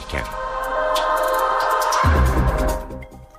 [0.00, 0.24] dönerken.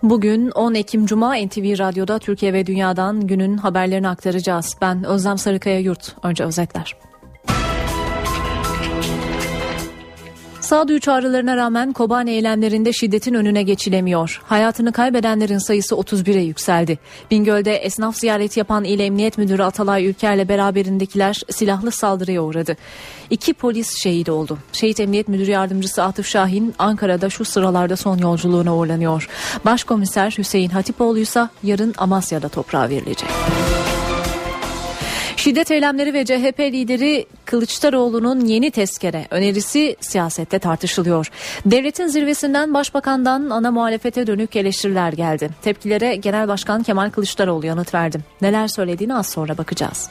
[0.03, 4.77] Bugün 10 Ekim Cuma NTV Radyo'da Türkiye ve Dünya'dan günün haberlerini aktaracağız.
[4.81, 6.15] Ben Özlem Sarıkaya Yurt.
[6.23, 6.95] Önce özetler.
[10.71, 14.41] Sağduyu çağrılarına rağmen Kobane eylemlerinde şiddetin önüne geçilemiyor.
[14.43, 16.99] Hayatını kaybedenlerin sayısı 31'e yükseldi.
[17.31, 22.77] Bingöl'de esnaf ziyareti yapan İl Emniyet Müdürü Atalay Ülker'le beraberindekiler silahlı saldırıya uğradı.
[23.29, 24.57] İki polis şehit oldu.
[24.73, 29.27] Şehit Emniyet Müdürü Yardımcısı Atıf Şahin Ankara'da şu sıralarda son yolculuğuna uğurlanıyor.
[29.65, 33.29] Başkomiser Hüseyin Hatipoğlu ise yarın Amasya'da toprağa verilecek.
[35.41, 41.27] Şiddet eylemleri ve CHP lideri Kılıçdaroğlu'nun yeni tezkere önerisi siyasette tartışılıyor.
[41.65, 45.49] Devletin zirvesinden başbakandan ana muhalefete dönük eleştiriler geldi.
[45.61, 48.19] Tepkilere Genel Başkan Kemal Kılıçdaroğlu yanıt verdi.
[48.41, 50.09] Neler söylediğini az sonra bakacağız.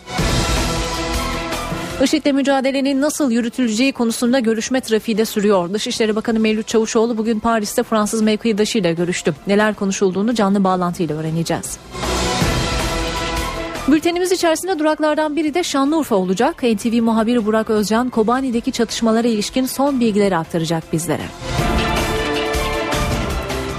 [2.04, 5.72] IŞİD'le mücadelenin nasıl yürütüleceği konusunda görüşme trafiği de sürüyor.
[5.72, 9.34] Dışişleri Bakanı Mevlüt Çavuşoğlu bugün Paris'te Fransız mevkidaşıyla görüştü.
[9.46, 11.78] Neler konuşulduğunu canlı bağlantıyla öğreneceğiz.
[13.92, 16.62] Bültenimiz içerisinde duraklardan biri de Şanlıurfa olacak.
[16.62, 21.22] NTV muhabiri Burak Özcan Kobani'deki çatışmalara ilişkin son bilgileri aktaracak bizlere.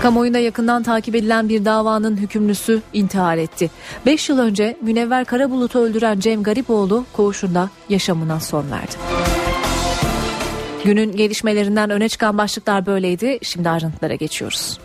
[0.01, 3.71] Kamuoyunda yakından takip edilen bir davanın hükümlüsü intihar etti.
[4.05, 8.95] 5 yıl önce Münevver Karabulut'u öldüren Cem Garipoğlu koğuşunda yaşamına son verdi.
[10.83, 13.39] Günün gelişmelerinden öne çıkan başlıklar böyleydi.
[13.41, 14.79] Şimdi ayrıntılara geçiyoruz.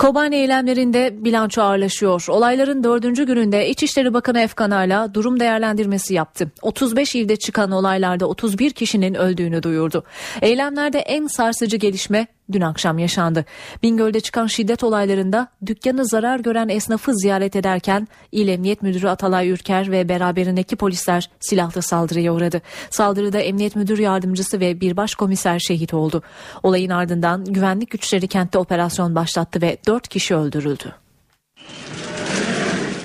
[0.00, 2.24] Kobani eylemlerinde bilanço ağırlaşıyor.
[2.28, 6.50] Olayların dördüncü gününde İçişleri Bakanı Efkan Ala durum değerlendirmesi yaptı.
[6.62, 10.04] 35 ilde çıkan olaylarda 31 kişinin öldüğünü duyurdu.
[10.42, 13.44] Eylemlerde en sarsıcı gelişme dün akşam yaşandı.
[13.82, 19.90] Bingöl'de çıkan şiddet olaylarında dükkanı zarar gören esnafı ziyaret ederken İl Emniyet Müdürü Atalay Ürker
[19.90, 22.62] ve beraberindeki polisler silahlı saldırıya uğradı.
[22.90, 26.22] Saldırıda Emniyet Müdür Yardımcısı ve bir başkomiser şehit oldu.
[26.62, 30.94] Olayın ardından güvenlik güçleri kentte operasyon başlattı ve 4 kişi öldürüldü.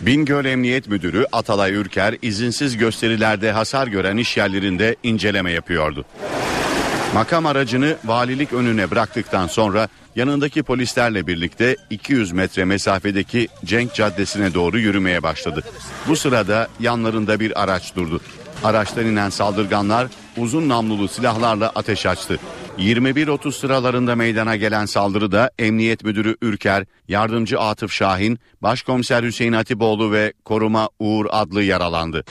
[0.02, 6.06] Bingöl Emniyet Müdürü Atalay Ürker izinsiz gösterilerde hasar gören iş yerlerinde inceleme yapıyordu.
[7.16, 14.80] Makam aracını valilik önüne bıraktıktan sonra yanındaki polislerle birlikte 200 metre mesafedeki Cenk Caddesi'ne doğru
[14.80, 15.64] yürümeye başladı.
[16.08, 18.22] Bu sırada yanlarında bir araç durdu.
[18.64, 22.40] Araçtan inen saldırganlar uzun namlulu silahlarla ateş açtı.
[22.78, 30.34] 21.30 sıralarında meydana gelen saldırıda Emniyet Müdürü Ürker, Yardımcı Atıf Şahin, Başkomiser Hüseyin Hatipoğlu ve
[30.46, 32.24] Koruma Uğur adlı yaralandı.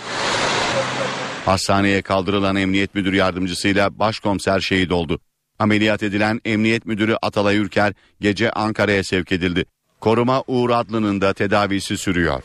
[1.45, 5.21] Hastaneye kaldırılan emniyet müdür yardımcısıyla başkomiser şehit oldu.
[5.59, 9.65] Ameliyat edilen emniyet müdürü Atalay Ürker gece Ankara'ya sevk edildi.
[10.01, 12.43] Koruma Uğur Adlı'nın da tedavisi sürüyor.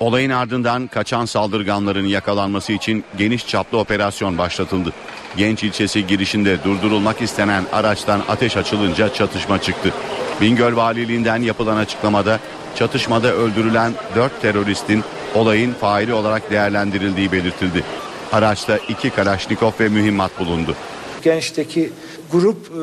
[0.00, 4.92] Olayın ardından kaçan saldırganların yakalanması için geniş çaplı operasyon başlatıldı.
[5.36, 9.92] Genç ilçesi girişinde durdurulmak istenen araçtan ateş açılınca çatışma çıktı.
[10.40, 12.40] Bingöl Valiliğinden yapılan açıklamada
[12.74, 15.04] çatışmada öldürülen 4 teröristin
[15.34, 17.84] olayın faili olarak değerlendirildiği belirtildi.
[18.32, 20.74] Araçta iki Kalaşnikov ve mühimmat bulundu.
[21.22, 21.92] Gençteki
[22.32, 22.82] grup e,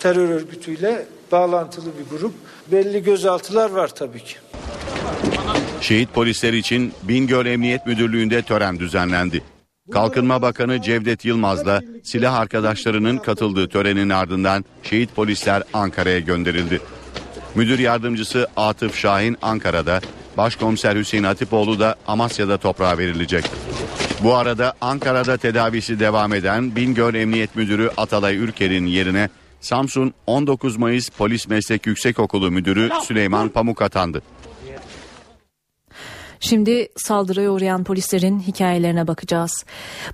[0.00, 2.32] terör örgütüyle bağlantılı bir grup.
[2.72, 4.34] Belli gözaltılar var tabii ki.
[5.80, 9.42] Şehit polisler için Bingöl Emniyet Müdürlüğü'nde tören düzenlendi.
[9.92, 16.80] Kalkınma Bakanı Cevdet Yılmaz'la silah arkadaşlarının katıldığı törenin ardından şehit polisler Ankara'ya gönderildi.
[17.54, 20.00] Müdür yardımcısı Atıf Şahin Ankara'da,
[20.40, 23.44] Başkomiser Hüseyin Hatipoğlu da Amasya'da toprağa verilecek.
[24.22, 29.28] Bu arada Ankara'da tedavisi devam eden Bingöl Emniyet Müdürü Atalay Ürker'in yerine
[29.60, 34.22] Samsun 19 Mayıs Polis Meslek Yüksekokulu Müdürü Süleyman Pamuk atandı.
[36.40, 39.64] Şimdi saldırıya uğrayan polislerin hikayelerine bakacağız.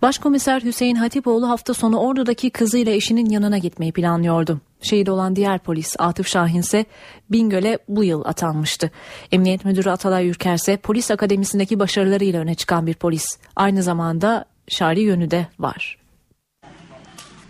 [0.03, 4.61] Başkomiser Hüseyin Hatipoğlu hafta sonu Ordu'daki kızıyla eşinin yanına gitmeyi planlıyordu.
[4.81, 6.85] Şehit olan diğer polis Atıf Şahin ise
[7.31, 8.91] Bingöl'e bu yıl atanmıştı.
[9.33, 13.39] Emniyet Müdürü Atalay Ürker ise polis akademisindeki başarılarıyla öne çıkan bir polis.
[13.57, 15.99] Aynı zamanda şari yönü de var.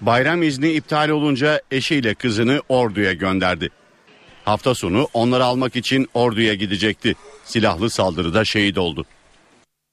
[0.00, 3.71] Bayram izni iptal olunca eşiyle kızını Ordu'ya gönderdi.
[4.47, 7.15] Hafta sonu onları almak için Ordu'ya gidecekti.
[7.45, 9.05] Silahlı saldırıda şehit oldu.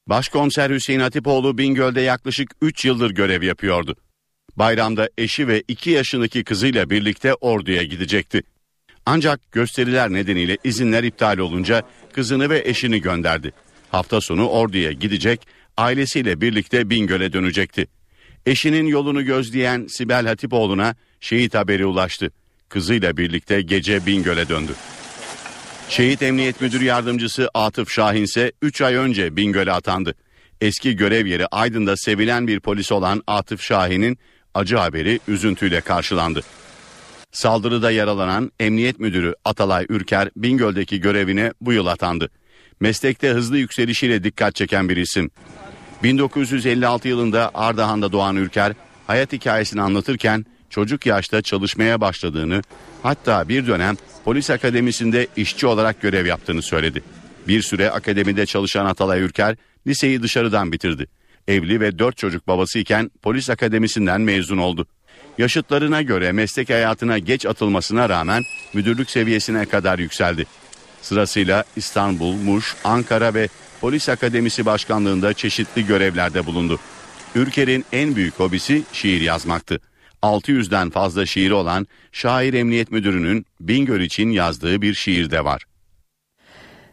[0.07, 3.95] Başkomiser Hüseyin Hatipoğlu Bingöl'de yaklaşık 3 yıldır görev yapıyordu.
[4.55, 8.43] Bayramda eşi ve 2 yaşındaki kızıyla birlikte Ordu'ya gidecekti.
[9.05, 13.51] Ancak gösteriler nedeniyle izinler iptal olunca kızını ve eşini gönderdi.
[13.91, 15.47] Hafta sonu Ordu'ya gidecek,
[15.77, 17.87] ailesiyle birlikte Bingöl'e dönecekti.
[18.45, 22.31] Eşinin yolunu gözleyen Sibel Hatipoğlu'na şehit haberi ulaştı.
[22.73, 24.71] Kızıyla birlikte gece Bingöl'e döndü.
[25.89, 30.15] Şehit Emniyet Müdür Yardımcısı Atıf Şahin ise 3 ay önce Bingöl'e atandı.
[30.61, 34.17] Eski görev yeri Aydın'da sevilen bir polis olan Atıf Şahin'in
[34.53, 36.41] acı haberi üzüntüyle karşılandı.
[37.31, 42.29] Saldırıda yaralanan Emniyet Müdürü Atalay Ürker Bingöl'deki görevine bu yıl atandı.
[42.79, 45.31] Meslekte hızlı yükselişiyle dikkat çeken bir isim.
[46.03, 48.73] 1956 yılında Ardahan'da doğan Ürker
[49.07, 52.61] hayat hikayesini anlatırken çocuk yaşta çalışmaya başladığını
[53.03, 57.03] hatta bir dönem polis akademisinde işçi olarak görev yaptığını söyledi.
[57.47, 59.55] Bir süre akademide çalışan Atalay Ürker
[59.87, 61.07] liseyi dışarıdan bitirdi.
[61.47, 64.87] Evli ve dört çocuk babası iken polis akademisinden mezun oldu.
[65.37, 68.43] Yaşıtlarına göre meslek hayatına geç atılmasına rağmen
[68.73, 70.45] müdürlük seviyesine kadar yükseldi.
[71.01, 73.47] Sırasıyla İstanbul, Muş, Ankara ve
[73.81, 76.79] Polis Akademisi Başkanlığında çeşitli görevlerde bulundu.
[77.35, 79.79] Ürker'in en büyük hobisi şiir yazmaktı.
[80.23, 85.65] 600'den fazla şiiri olan Şair Emniyet Müdürü'nün Bingöl için yazdığı bir şiir de var.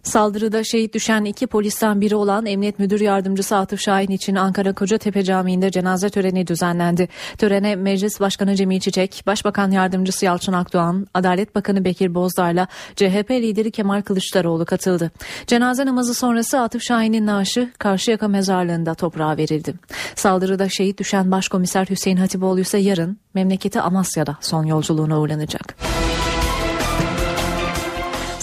[0.03, 5.23] Saldırıda şehit düşen iki polisten biri olan Emniyet Müdür Yardımcısı Atıf Şahin için Ankara Kocatepe
[5.23, 7.09] Camii'nde cenaze töreni düzenlendi.
[7.39, 13.71] Törene Meclis Başkanı Cemil Çiçek, Başbakan Yardımcısı Yalçın Akdoğan, Adalet Bakanı Bekir Bozdar'la CHP lideri
[13.71, 15.11] Kemal Kılıçdaroğlu katıldı.
[15.47, 19.75] Cenaze namazı sonrası Atıf Şahin'in naaşı Karşıyaka Mezarlığı'nda toprağa verildi.
[20.15, 25.90] Saldırıda şehit düşen Başkomiser Hüseyin Hatipoğlu ise yarın memleketi Amasya'da son yolculuğuna uğurlanacak.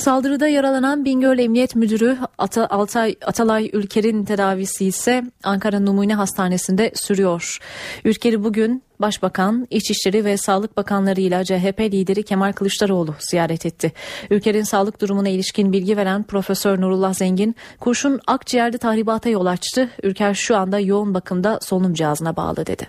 [0.08, 7.58] Saldırıda yaralanan Bingöl Emniyet Müdürü Ata, Altay, Atalay Ülker'in tedavisi ise Ankara Numune Hastanesi'nde sürüyor.
[8.06, 13.92] Ülker'i bugün Başbakan, İçişleri ve Sağlık Bakanları ile CHP lideri Kemal Kılıçdaroğlu ziyaret etti.
[14.30, 19.90] Ülkenin sağlık durumuna ilişkin bilgi veren Profesör Nurullah Zengin, kurşun akciğerde tahribata yol açtı.
[20.04, 22.88] Ülker şu anda yoğun bakımda solunum cihazına bağlı dedi.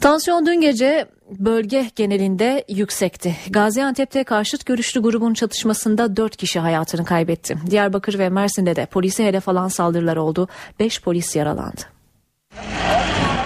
[0.00, 1.06] Tansiyon dün gece
[1.38, 3.36] bölge genelinde yüksekti.
[3.50, 7.56] Gaziantep'te karşıt görüşlü grubun çatışmasında 4 kişi hayatını kaybetti.
[7.70, 10.48] Diyarbakır ve Mersin'de de polise hedef alan saldırılar oldu.
[10.80, 11.80] 5 polis yaralandı.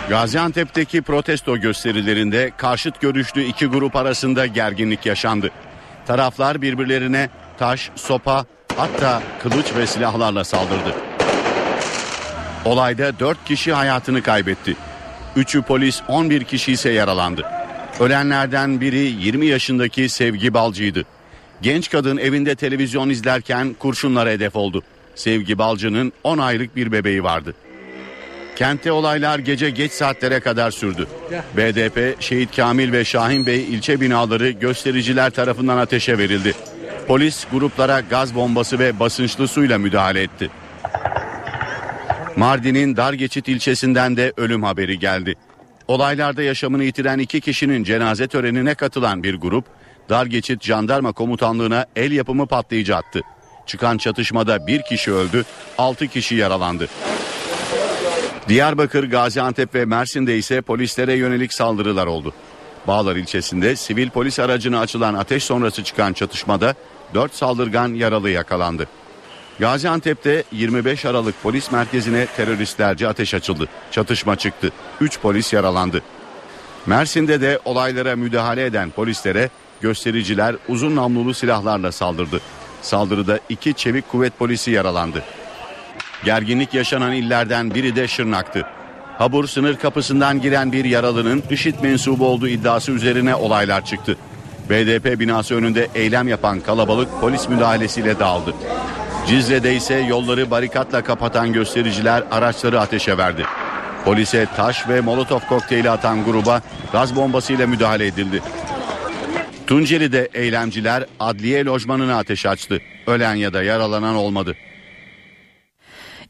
[0.09, 5.51] Gaziantep'teki protesto gösterilerinde karşıt görüşlü iki grup arasında gerginlik yaşandı.
[6.07, 7.29] Taraflar birbirlerine
[7.59, 8.45] taş, sopa
[8.77, 10.95] hatta kılıç ve silahlarla saldırdı.
[12.65, 14.77] Olayda 4 kişi hayatını kaybetti.
[15.37, 17.64] 3'ü polis 11 kişi ise yaralandı.
[18.01, 21.05] Ölenlerden biri 20 yaşındaki Sevgi Balcı'ydı.
[21.63, 24.83] Genç kadın evinde televizyon izlerken kurşunlara hedef oldu.
[25.15, 27.55] Sevgi Balcı'nın 10 aylık bir bebeği vardı.
[28.57, 31.07] Kentte olaylar gece geç saatlere kadar sürdü.
[31.57, 36.55] BDP, Şehit Kamil ve Şahin Bey ilçe binaları göstericiler tarafından ateşe verildi.
[37.07, 40.51] Polis gruplara gaz bombası ve basınçlı suyla müdahale etti.
[42.37, 45.35] Mardin'in Dargeçit ilçesinden de ölüm haberi geldi.
[45.89, 49.65] Olaylarda yaşamını yitiren iki kişinin cenaze törenine katılan bir grup,
[50.09, 53.21] Dargeçit Jandarma Komutanlığı'na el yapımı patlayıcı attı.
[53.67, 55.45] Çıkan çatışmada bir kişi öldü,
[55.79, 56.89] altı kişi yaralandı.
[58.49, 62.35] Diyarbakır, Gaziantep ve Mersin'de ise polislere yönelik saldırılar oldu.
[62.87, 66.75] Bağlar ilçesinde sivil polis aracına açılan ateş sonrası çıkan çatışmada
[67.15, 68.89] 4 saldırgan yaralı yakalandı.
[69.59, 73.69] Gaziantep'te 25 Aralık polis merkezine teröristlerce ateş açıldı.
[73.91, 74.73] Çatışma çıktı.
[75.01, 76.03] 3 polis yaralandı.
[76.87, 82.41] Mersin'de de olaylara müdahale eden polislere göstericiler uzun namlulu silahlarla saldırdı.
[82.83, 85.23] Saldırıda iki çevik kuvvet polisi yaralandı.
[86.25, 88.67] Gerginlik yaşanan illerden biri de Şırnak'tı.
[89.19, 94.17] Habur sınır kapısından giren bir yaralının IŞİD mensubu olduğu iddiası üzerine olaylar çıktı.
[94.71, 98.55] BDP binası önünde eylem yapan kalabalık polis müdahalesiyle dağıldı.
[99.27, 103.45] Cizre'de ise yolları barikatla kapatan göstericiler araçları ateşe verdi.
[104.05, 106.63] Polise taş ve molotof kokteyli atan gruba
[106.93, 108.43] gaz bombasıyla müdahale edildi.
[109.67, 112.81] Tunceli'de eylemciler adliye lojmanına ateş açtı.
[113.07, 114.57] Ölen ya da yaralanan olmadı.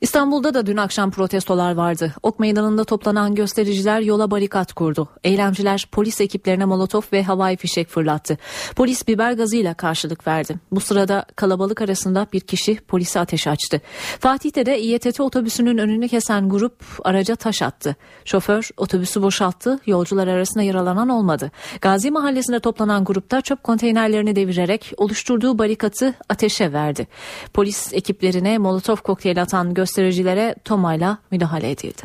[0.04, 2.14] İstanbul'da da dün akşam protestolar vardı.
[2.22, 5.08] Ok meydanında toplanan göstericiler yola barikat kurdu.
[5.24, 8.38] Eylemciler polis ekiplerine molotof ve havai fişek fırlattı.
[8.76, 10.54] Polis biber gazıyla karşılık verdi.
[10.72, 13.80] Bu sırada kalabalık arasında bir kişi polise ateş açtı.
[14.20, 17.96] Fatih'te de İETT otobüsünün önünü kesen grup araca taş attı.
[18.24, 19.78] Şoför otobüsü boşalttı.
[19.86, 21.50] Yolcular arasında yaralanan olmadı.
[21.80, 27.06] Gazi Mahallesi'nde toplanan grupta çöp konteynerlerini devirerek oluşturduğu barikatı ateşe verdi.
[27.54, 32.02] Polis ekiplerine molotof kokteyli atan göstericiler göstericilere tomayla müdahale edildi.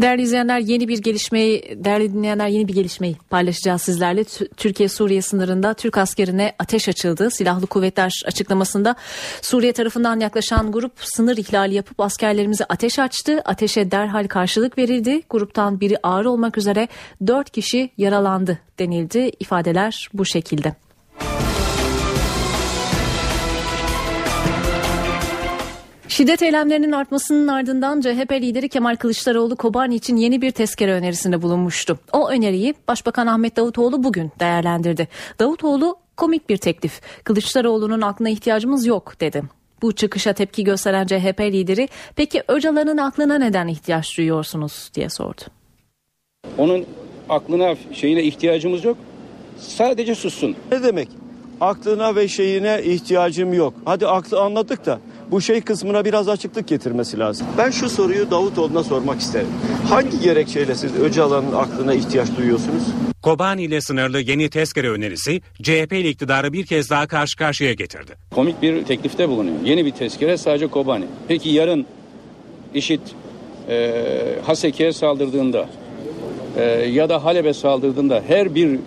[0.00, 4.24] Değerli izleyenler yeni bir gelişmeyi, değerli dinleyenler yeni bir gelişmeyi paylaşacağız sizlerle.
[4.56, 7.30] Türkiye-Suriye sınırında Türk askerine ateş açıldı.
[7.30, 8.94] Silahlı kuvvetler açıklamasında
[9.42, 13.42] Suriye tarafından yaklaşan grup sınır ihlali yapıp askerlerimize ateş açtı.
[13.44, 15.22] Ateşe derhal karşılık verildi.
[15.30, 16.88] Gruptan biri ağır olmak üzere
[17.26, 19.30] dört kişi yaralandı denildi.
[19.40, 20.83] İfadeler bu şekilde.
[26.14, 31.98] Şiddet eylemlerinin artmasının ardından CHP lideri Kemal Kılıçdaroğlu Kobani için yeni bir tezkere önerisinde bulunmuştu.
[32.12, 35.08] O öneriyi Başbakan Ahmet Davutoğlu bugün değerlendirdi.
[35.38, 37.00] Davutoğlu komik bir teklif.
[37.24, 39.42] Kılıçdaroğlu'nun aklına ihtiyacımız yok dedi.
[39.82, 45.40] Bu çıkışa tepki gösteren CHP lideri peki Öcalan'ın aklına neden ihtiyaç duyuyorsunuz diye sordu.
[46.58, 46.86] Onun
[47.28, 48.96] aklına şeyine ihtiyacımız yok.
[49.58, 50.56] Sadece sussun.
[50.72, 51.08] Ne demek?
[51.60, 53.74] Aklına ve şeyine ihtiyacım yok.
[53.84, 55.00] Hadi aklı anladık da
[55.34, 57.46] bu şey kısmına biraz açıklık getirmesi lazım.
[57.58, 59.48] Ben şu soruyu Davutoğlu'na sormak isterim.
[59.88, 62.82] Hangi gerekçeyle siz Öcalan'ın aklına ihtiyaç duyuyorsunuz?
[63.22, 68.12] Kobani ile sınırlı yeni tezkere önerisi CHP ile iktidarı bir kez daha karşı karşıya getirdi.
[68.34, 69.56] Komik bir teklifte bulunuyor.
[69.64, 71.04] Yeni bir tezkere sadece Kobani.
[71.28, 71.86] Peki yarın
[72.74, 73.00] işit
[73.68, 73.92] e,
[74.46, 75.68] Haseke'ye saldırdığında
[76.56, 78.78] e, ya da Halep'e saldırdığında her bir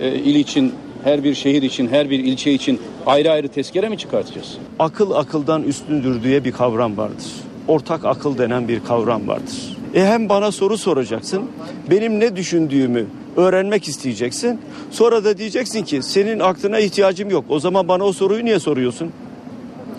[0.00, 0.74] e, il için
[1.04, 4.58] her bir şehir için, her bir ilçe için ayrı ayrı tezkere mi çıkartacağız?
[4.78, 7.26] Akıl akıldan üstündür diye bir kavram vardır.
[7.68, 9.76] Ortak akıl denen bir kavram vardır.
[9.94, 11.50] E hem bana soru soracaksın,
[11.90, 14.60] benim ne düşündüğümü öğrenmek isteyeceksin.
[14.90, 17.44] Sonra da diyeceksin ki senin aklına ihtiyacım yok.
[17.48, 19.12] O zaman bana o soruyu niye soruyorsun?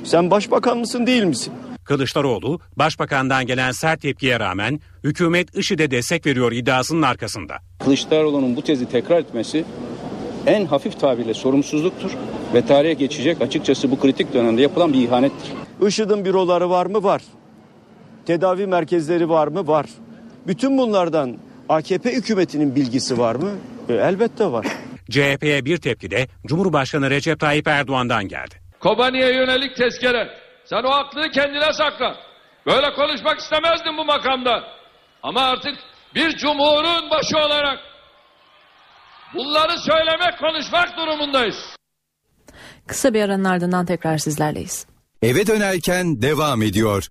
[0.04, 1.54] Sen başbakan mısın değil misin?
[1.84, 7.58] Kılıçdaroğlu, başbakandan gelen sert tepkiye rağmen hükümet IŞİD'e destek veriyor iddiasının arkasında.
[7.84, 9.66] Kılıçdaroğlu'nun bu tezi tekrar etmesi
[10.50, 12.12] en hafif tabirle sorumsuzluktur
[12.54, 15.52] ve tarihe geçecek açıkçası bu kritik dönemde yapılan bir ihanettir.
[15.88, 17.04] IŞİD'in büroları var mı?
[17.04, 17.22] Var.
[18.26, 19.68] Tedavi merkezleri var mı?
[19.68, 19.86] Var.
[20.48, 21.38] Bütün bunlardan
[21.70, 23.50] AKP hükümetinin bilgisi var mı?
[23.90, 24.66] E, elbette var.
[25.10, 28.56] CHP'ye bir tepki de Cumhurbaşkanı Recep Tayyip Erdoğan'dan geldi.
[28.80, 30.28] Kobani'ye yönelik tezkere.
[30.66, 32.16] Sen o aklını kendine sakla.
[32.66, 34.64] Böyle konuşmak istemezdin bu makamda.
[35.24, 35.76] Ama artık
[36.16, 37.89] bir cumhurun başı olarak
[39.34, 41.56] Bunları söylemek, konuşmak durumundayız.
[42.88, 44.86] Kısa bir aranın ardından tekrar sizlerleyiz.
[45.22, 47.08] Eve dönerken devam ediyor.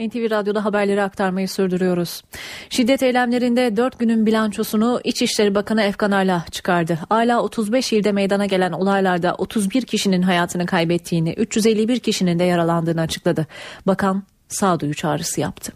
[0.00, 2.22] NTV Radyo'da haberleri aktarmayı sürdürüyoruz.
[2.70, 6.98] Şiddet eylemlerinde 4 günün bilançosunu İçişleri Bakanı Efkan Ala çıkardı.
[7.10, 13.46] Ala 35 ilde meydana gelen olaylarda 31 kişinin hayatını kaybettiğini, 351 kişinin de yaralandığını açıkladı.
[13.86, 15.72] Bakan sağduyu çağrısı yaptı.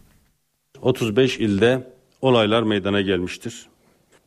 [0.82, 1.86] 35 ilde
[2.22, 3.66] olaylar meydana gelmiştir.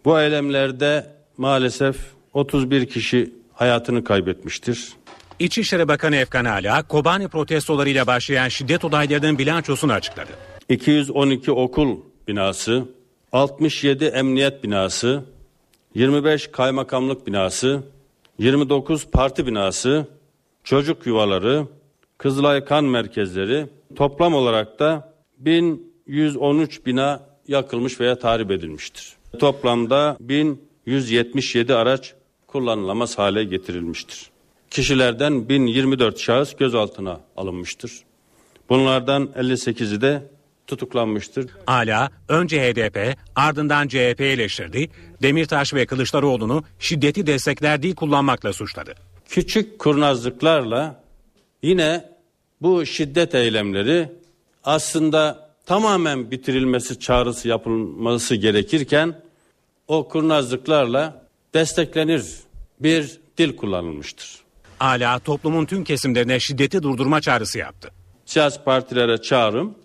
[0.06, 1.98] Bu eylemlerde maalesef
[2.34, 4.94] 31 kişi hayatını kaybetmiştir.
[5.40, 10.32] İçişleri Bakanı Efkan Ala, Kobani protestolarıyla başlayan şiddet olaylarının bilançosunu açıkladı.
[10.70, 11.98] 212 okul
[12.28, 12.86] binası,
[13.32, 15.24] 67 emniyet binası,
[15.96, 17.84] 25 kaymakamlık binası,
[18.38, 20.08] 29 parti binası,
[20.64, 21.68] çocuk yuvaları,
[22.18, 29.14] Kızılay kan merkezleri toplam olarak da 1113 bina yakılmış veya tahrip edilmiştir.
[29.40, 32.14] Toplamda 1000 177 araç
[32.48, 34.30] kullanılamaz hale getirilmiştir.
[34.70, 38.04] Kişilerden 1024 şahıs gözaltına alınmıştır.
[38.70, 40.24] Bunlardan 58'i de
[40.68, 41.52] tutuklanmıştır.
[41.68, 44.90] Ala önce HDP ardından CHP eleştirdi.
[45.22, 48.94] Demirtaş ve Kılıçdaroğlu'nu şiddeti destekler kullanmakla suçladı.
[49.30, 51.04] Küçük kurnazlıklarla
[51.64, 52.10] yine
[52.62, 54.10] bu şiddet eylemleri
[54.64, 59.16] aslında tamamen bitirilmesi çağrısı yapılması gerekirken
[59.88, 62.26] o kurnazlıklarla desteklenir
[62.80, 64.44] bir dil kullanılmıştır.
[64.80, 67.92] Ala toplumun tüm kesimlerine şiddeti durdurma çağrısı yaptı.
[68.26, 69.76] Siyasi partilere çağrım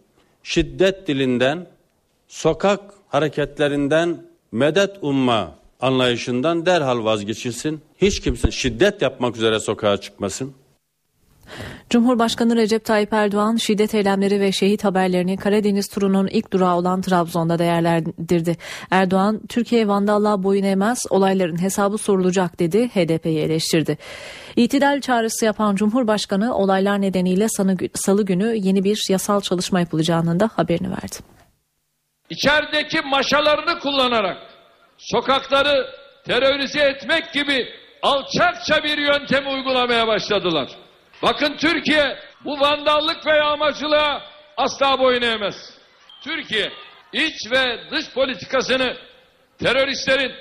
[0.42, 1.66] şiddet dilinden,
[2.28, 7.80] sokak hareketlerinden medet umma anlayışından derhal vazgeçilsin.
[7.96, 10.54] Hiç kimse şiddet yapmak üzere sokağa çıkmasın.
[11.90, 17.58] Cumhurbaşkanı Recep Tayyip Erdoğan şiddet eylemleri ve şehit haberlerini Karadeniz turunun ilk durağı olan Trabzon'da
[17.58, 18.56] değerlendirdi.
[18.90, 23.98] Erdoğan, Türkiye vandallığa boyun eğmez, olayların hesabı sorulacak dedi, HDP'yi eleştirdi.
[24.56, 27.46] İtidal çağrısı yapan Cumhurbaşkanı olaylar nedeniyle
[27.94, 31.16] salı günü yeni bir yasal çalışma yapılacağının da haberini verdi.
[32.30, 34.36] İçerideki maşalarını kullanarak
[34.98, 35.86] sokakları
[36.26, 37.66] terörize etmek gibi
[38.02, 40.68] alçakça bir yöntemi uygulamaya başladılar.
[41.22, 44.22] Bakın Türkiye bu vandallık ve yağmacılığa
[44.56, 45.70] asla boyun eğmez.
[46.24, 46.72] Türkiye
[47.12, 48.96] iç ve dış politikasını
[49.58, 50.32] teröristlerin,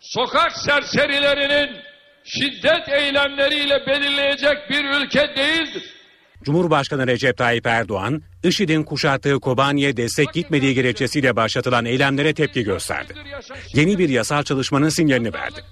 [0.00, 1.76] sokak serserilerinin
[2.24, 5.94] şiddet eylemleriyle belirleyecek bir ülke değildir.
[6.42, 13.14] Cumhurbaşkanı Recep Tayyip Erdoğan, IŞİD'in kuşattığı Kobani'ye destek gitmediği gerekçesiyle başlatılan eylemlere tepki gösterdi.
[13.74, 15.64] Yeni bir yasal çalışmanın sinyalini verdi.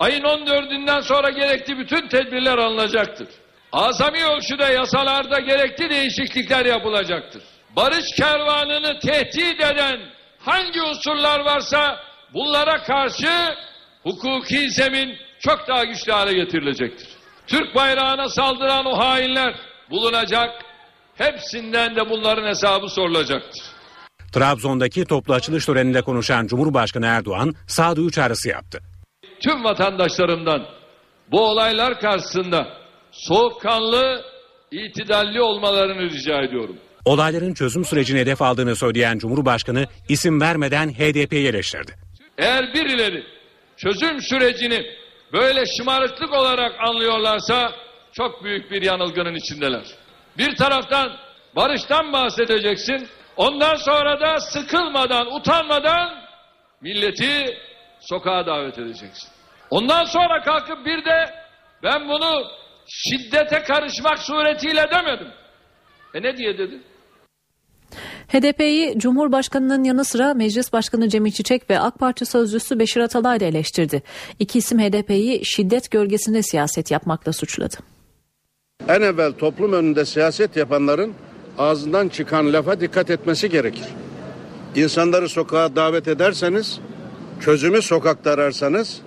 [0.00, 3.28] Ayın 14'ünden sonra gerekli bütün tedbirler alınacaktır.
[3.76, 7.42] Azami ölçüde yasalarda gerekli değişiklikler yapılacaktır.
[7.76, 10.00] Barış kervanını tehdit eden
[10.38, 12.00] hangi unsurlar varsa
[12.34, 13.54] bunlara karşı
[14.02, 17.08] hukuki zemin çok daha güçlü hale getirilecektir.
[17.46, 19.54] Türk bayrağına saldıran o hainler
[19.90, 20.50] bulunacak.
[21.14, 23.62] Hepsinden de bunların hesabı sorulacaktır.
[24.32, 28.80] Trabzon'daki toplu açılış töreninde konuşan Cumhurbaşkanı Erdoğan sağduyu çağrısı yaptı.
[29.40, 30.66] Tüm vatandaşlarımdan
[31.30, 32.85] bu olaylar karşısında
[33.16, 34.24] soğukkanlı,
[34.70, 36.76] itidalli olmalarını rica ediyorum.
[37.04, 41.92] Olayların çözüm sürecine hedef aldığını söyleyen Cumhurbaşkanı isim vermeden HDP'yi eleştirdi.
[42.38, 43.24] Eğer birileri
[43.76, 44.86] çözüm sürecini
[45.32, 47.72] böyle şımarıklık olarak anlıyorlarsa
[48.12, 49.84] çok büyük bir yanılgının içindeler.
[50.38, 51.12] Bir taraftan
[51.56, 56.10] barıştan bahsedeceksin, ondan sonra da sıkılmadan, utanmadan
[56.80, 57.58] milleti
[58.00, 59.28] sokağa davet edeceksin.
[59.70, 61.34] Ondan sonra kalkıp bir de
[61.82, 62.46] ben bunu
[62.86, 65.28] şiddete karışmak suretiyle demedim.
[66.14, 66.82] E ne diye dedin?
[68.28, 73.44] HDP'yi Cumhurbaşkanı'nın yanı sıra Meclis Başkanı Cemil Çiçek ve AK Parti sözcüsü Beşir Atalay da
[73.44, 74.02] eleştirdi.
[74.38, 77.76] İki isim HDP'yi şiddet gölgesinde siyaset yapmakla suçladı.
[78.88, 81.14] En evvel toplum önünde siyaset yapanların
[81.58, 83.86] ağzından çıkan lafa dikkat etmesi gerekir.
[84.76, 86.80] İnsanları sokağa davet ederseniz,
[87.40, 89.00] çözümü sokakta ararsanız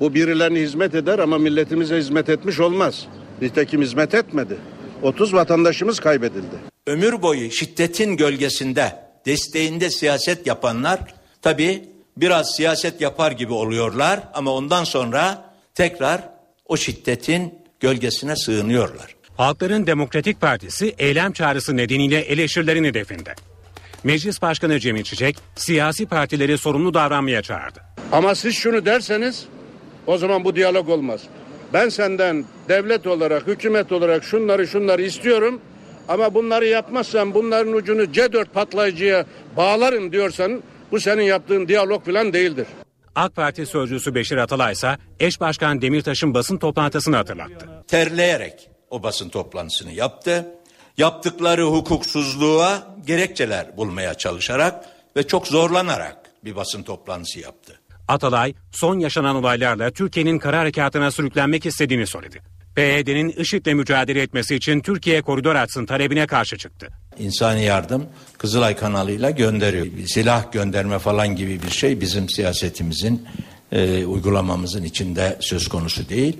[0.00, 3.06] bu birilerine hizmet eder ama milletimize hizmet etmiş olmaz.
[3.42, 4.56] Nitekim hizmet etmedi.
[5.02, 6.56] 30 vatandaşımız kaybedildi.
[6.86, 11.00] Ömür boyu şiddetin gölgesinde, desteğinde siyaset yapanlar
[11.42, 11.84] tabii
[12.16, 16.28] biraz siyaset yapar gibi oluyorlar ama ondan sonra tekrar
[16.66, 19.14] o şiddetin gölgesine sığınıyorlar.
[19.36, 23.34] Halkların Demokratik Partisi eylem çağrısı nedeniyle eleştirilerini definde.
[24.04, 27.80] Meclis Başkanı Cemil Çiçek siyasi partileri sorumlu davranmaya çağırdı.
[28.12, 29.44] Ama siz şunu derseniz
[30.06, 31.20] o zaman bu diyalog olmaz.
[31.74, 35.60] Ben senden devlet olarak, hükümet olarak şunları şunları istiyorum.
[36.08, 39.26] Ama bunları yapmazsan bunların ucunu C4 patlayıcıya
[39.56, 42.66] bağlarım diyorsan bu senin yaptığın diyalog falan değildir.
[43.14, 47.68] AK Parti sözcüsü Beşir Atalay ise eş başkan Demirtaş'ın basın toplantısını hatırlattı.
[47.88, 50.46] Terleyerek o basın toplantısını yaptı.
[50.96, 54.84] Yaptıkları hukuksuzluğa gerekçeler bulmaya çalışarak
[55.16, 57.80] ve çok zorlanarak bir basın toplantısı yaptı.
[58.08, 62.40] Atalay son yaşanan olaylarla Türkiye'nin kara harekatına sürüklenmek istediğini söyledi.
[62.74, 66.88] PYD'nin IŞİD'le mücadele etmesi için Türkiye koridor açsın talebine karşı çıktı.
[67.18, 68.06] İnsani yardım
[68.38, 69.86] Kızılay kanalıyla gönderiyor.
[70.06, 73.26] Silah gönderme falan gibi bir şey bizim siyasetimizin
[73.72, 76.36] e, uygulamamızın içinde söz konusu değil.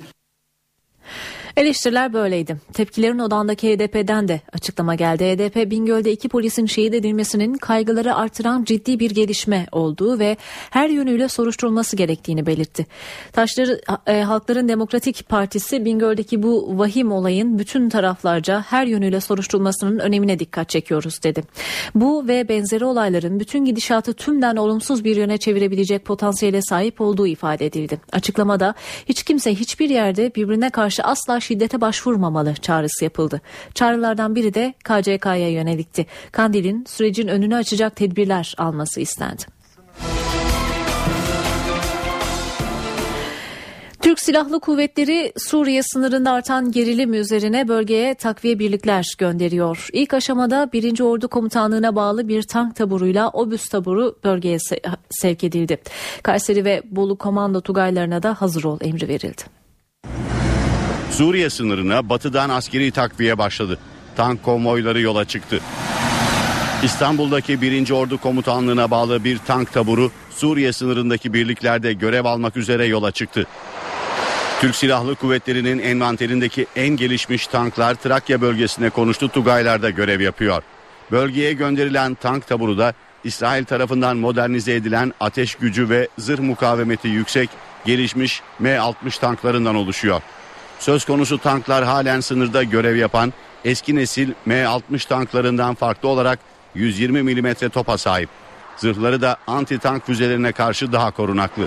[1.56, 2.56] Eleştiriler böyleydi.
[2.72, 5.24] Tepkilerin odağındaki HDP'den de açıklama geldi.
[5.24, 10.36] HDP Bingöl'de iki polisin şehit edilmesinin kaygıları artıran ciddi bir gelişme olduğu ve
[10.70, 12.86] her yönüyle soruşturulması gerektiğini belirtti.
[13.32, 20.38] Taşları e, Halkların Demokratik Partisi Bingöl'deki bu vahim olayın bütün taraflarca her yönüyle soruşturulmasının önemine
[20.38, 21.42] dikkat çekiyoruz dedi.
[21.94, 27.66] Bu ve benzeri olayların bütün gidişatı tümden olumsuz bir yöne çevirebilecek potansiyele sahip olduğu ifade
[27.66, 28.00] edildi.
[28.12, 28.74] Açıklamada
[29.08, 33.40] hiç kimse hiçbir yerde birbirine karşı asla şiddete başvurmamalı çağrısı yapıldı.
[33.74, 36.07] Çağrılardan biri de KCK'ya yönelikti.
[36.33, 39.42] Kandil'in sürecin önünü açacak tedbirler alması istendi.
[44.04, 49.88] Türk Silahlı Kuvvetleri Suriye sınırında artan gerilim üzerine bölgeye takviye birlikler gönderiyor.
[49.92, 51.00] İlk aşamada 1.
[51.00, 54.59] Ordu Komutanlığı'na bağlı bir tank taburuyla obüs taburu bölgeye
[55.11, 55.78] sevk edildi.
[56.22, 59.63] Kayseri ve Bolu Komando Tugaylarına da hazır ol emri verildi.
[61.16, 63.79] Suriye sınırına batıdan askeri takviye başladı.
[64.16, 65.61] Tank konvoyları yola çıktı.
[66.83, 67.90] İstanbul'daki 1.
[67.90, 73.46] Ordu Komutanlığı'na bağlı bir tank taburu Suriye sınırındaki birliklerde görev almak üzere yola çıktı.
[74.61, 80.62] Türk Silahlı Kuvvetleri'nin envanterindeki en gelişmiş tanklar Trakya bölgesine konuştu Tugaylar'da görev yapıyor.
[81.11, 87.50] Bölgeye gönderilen tank taburu da İsrail tarafından modernize edilen ateş gücü ve zırh mukavemeti yüksek
[87.85, 90.22] gelişmiş M60 tanklarından oluşuyor.
[90.84, 93.32] Söz konusu tanklar halen sınırda görev yapan
[93.64, 96.38] eski nesil M60 tanklarından farklı olarak
[96.74, 98.28] 120 mm topa sahip.
[98.76, 101.66] Zırhları da anti tank füzelerine karşı daha korunaklı.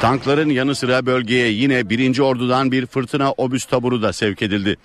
[0.00, 2.18] Tankların yanı sıra bölgeye yine 1.
[2.18, 4.76] Ordu'dan bir fırtına obüs taburu da sevk edildi.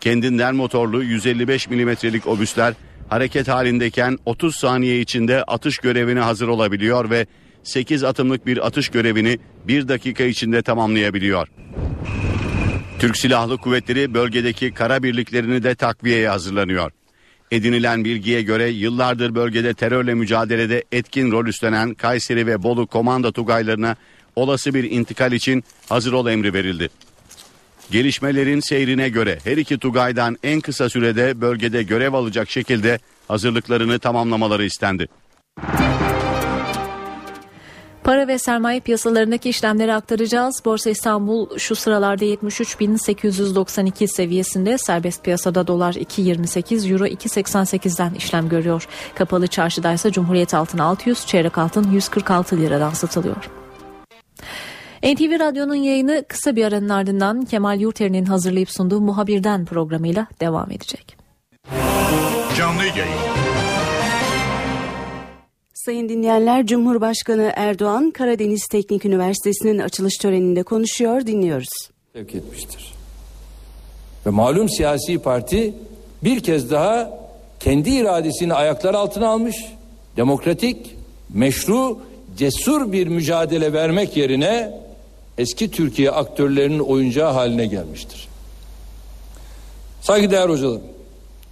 [0.00, 2.74] Kendinden motorlu 155 milimetrelik obüsler
[3.08, 7.26] hareket halindeyken 30 saniye içinde atış görevine hazır olabiliyor ve
[7.62, 11.48] 8 atımlık bir atış görevini 1 dakika içinde tamamlayabiliyor.
[13.00, 16.92] Türk Silahlı Kuvvetleri bölgedeki kara birliklerini de takviyeye hazırlanıyor.
[17.50, 23.96] Edinilen bilgiye göre yıllardır bölgede terörle mücadelede etkin rol üstlenen Kayseri ve Bolu komando tugaylarına
[24.36, 26.88] olası bir intikal için hazır ol emri verildi.
[27.90, 34.64] Gelişmelerin seyrine göre her iki tugaydan en kısa sürede bölgede görev alacak şekilde hazırlıklarını tamamlamaları
[34.64, 35.08] istendi.
[38.04, 40.62] Para ve sermaye piyasalarındaki işlemleri aktaracağız.
[40.64, 48.88] Borsa İstanbul şu sıralarda 73.892 seviyesinde serbest piyasada dolar 2.28 euro 2.88'den işlem görüyor.
[49.14, 53.50] Kapalı çarşıda ise Cumhuriyet altın 600 çeyrek altın 146 liradan satılıyor.
[55.02, 61.16] NTV Radyo'nun yayını kısa bir aranın ardından Kemal Yurter'in hazırlayıp sunduğu Muhabirden programıyla devam edecek.
[62.58, 63.39] Canlı yayın.
[65.84, 71.68] Sayın dinleyenler, Cumhurbaşkanı Erdoğan Karadeniz Teknik Üniversitesi'nin açılış töreninde konuşuyor, dinliyoruz.
[72.12, 72.92] Sevk etmiştir.
[74.26, 75.74] Ve malum siyasi parti
[76.24, 77.20] bir kez daha
[77.60, 79.56] kendi iradesini ayaklar altına almış,
[80.16, 80.96] demokratik,
[81.34, 81.98] meşru,
[82.36, 84.80] cesur bir mücadele vermek yerine
[85.38, 88.28] eski Türkiye aktörlerinin oyuncağı haline gelmiştir.
[90.02, 90.82] Saygıdeğer hocalarım,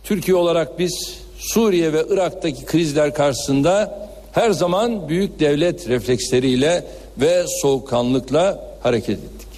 [0.04, 4.07] Türkiye olarak biz Suriye ve Irak'taki krizler karşısında
[4.38, 6.86] her zaman büyük devlet refleksleriyle
[7.18, 9.48] ve soğukkanlıkla hareket ettik.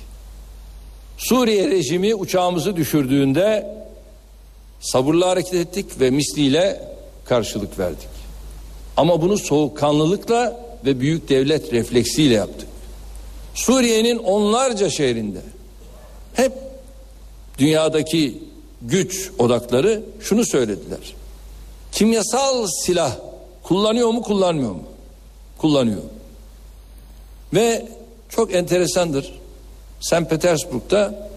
[1.18, 3.76] Suriye rejimi uçağımızı düşürdüğünde
[4.80, 6.82] sabırla hareket ettik ve misliyle
[7.24, 8.08] karşılık verdik.
[8.96, 12.68] Ama bunu soğukkanlılıkla ve büyük devlet refleksiyle yaptık.
[13.54, 15.40] Suriye'nin onlarca şehrinde
[16.34, 16.52] hep
[17.58, 18.38] dünyadaki
[18.82, 21.14] güç odakları şunu söylediler.
[21.92, 23.29] Kimyasal silah
[23.70, 24.82] kullanıyor mu kullanmıyor mu?
[25.58, 26.02] Kullanıyor.
[27.54, 27.88] Ve
[28.28, 29.34] çok enteresandır.
[30.00, 30.30] St.
[30.30, 31.28] Petersburg'da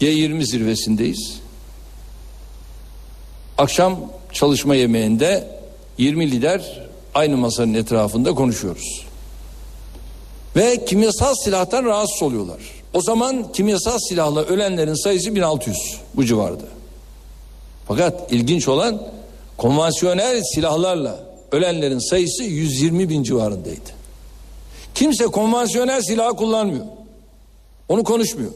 [0.00, 1.40] G20 zirvesindeyiz.
[3.58, 4.00] Akşam
[4.32, 5.60] çalışma yemeğinde
[5.98, 9.06] 20 lider aynı masanın etrafında konuşuyoruz.
[10.56, 12.60] Ve kimyasal silahtan rahatsız oluyorlar.
[12.94, 15.76] O zaman kimyasal silahla ölenlerin sayısı 1600
[16.14, 16.66] bu civarda.
[17.88, 19.02] Fakat ilginç olan
[19.56, 23.90] konvansiyonel silahlarla ölenlerin sayısı 120 bin civarındaydı.
[24.94, 26.84] Kimse konvansiyonel silah kullanmıyor.
[27.88, 28.50] Onu konuşmuyor.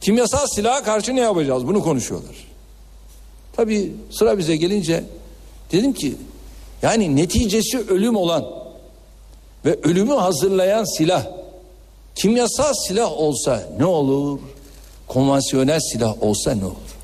[0.00, 2.36] Kimyasal silaha karşı ne yapacağız bunu konuşuyorlar.
[3.56, 5.04] Tabi sıra bize gelince
[5.72, 6.14] dedim ki
[6.82, 8.46] yani neticesi ölüm olan
[9.64, 11.26] ve ölümü hazırlayan silah
[12.14, 14.40] kimyasal silah olsa ne olur?
[15.06, 16.94] Konvansiyonel silah olsa ne olur?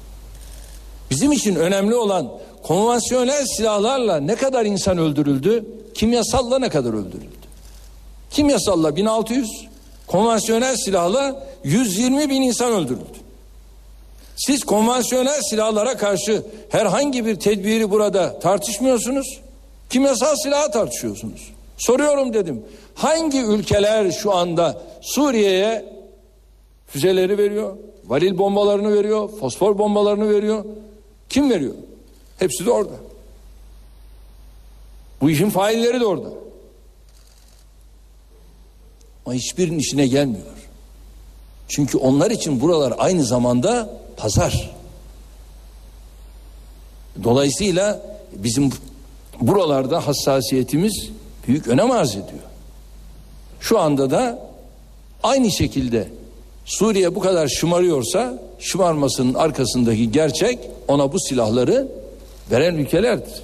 [1.11, 5.65] Bizim için önemli olan konvansiyonel silahlarla ne kadar insan öldürüldü?
[5.95, 7.41] Kimyasalla ne kadar öldürüldü?
[8.31, 9.49] Kimyasalla 1600,
[10.07, 13.21] konvansiyonel silahla 120 bin insan öldürüldü.
[14.37, 19.41] Siz konvansiyonel silahlara karşı herhangi bir tedbiri burada tartışmıyorsunuz.
[19.91, 21.53] Kimyasal silahı tartışıyorsunuz.
[21.79, 22.63] Soruyorum dedim.
[22.95, 25.85] Hangi ülkeler şu anda Suriye'ye
[26.87, 27.77] füzeleri veriyor?
[28.05, 30.65] Varil bombalarını veriyor, fosfor bombalarını veriyor.
[31.29, 31.75] Kim veriyor?
[32.41, 32.95] Hepsi de orada.
[35.21, 36.29] Bu işin failleri de orada.
[39.27, 40.47] Ama hiçbirinin işine gelmiyor.
[41.69, 44.71] Çünkü onlar için buralar aynı zamanda pazar.
[47.25, 48.71] Dolayısıyla bizim
[49.41, 51.09] buralarda hassasiyetimiz
[51.49, 52.45] büyük önem arz ediyor.
[53.61, 54.51] Şu anda da
[55.23, 56.09] aynı şekilde
[56.65, 61.89] Suriye bu kadar şımarıyorsa şımarmasının arkasındaki gerçek ona bu silahları
[62.51, 63.43] veren ülkelerdir.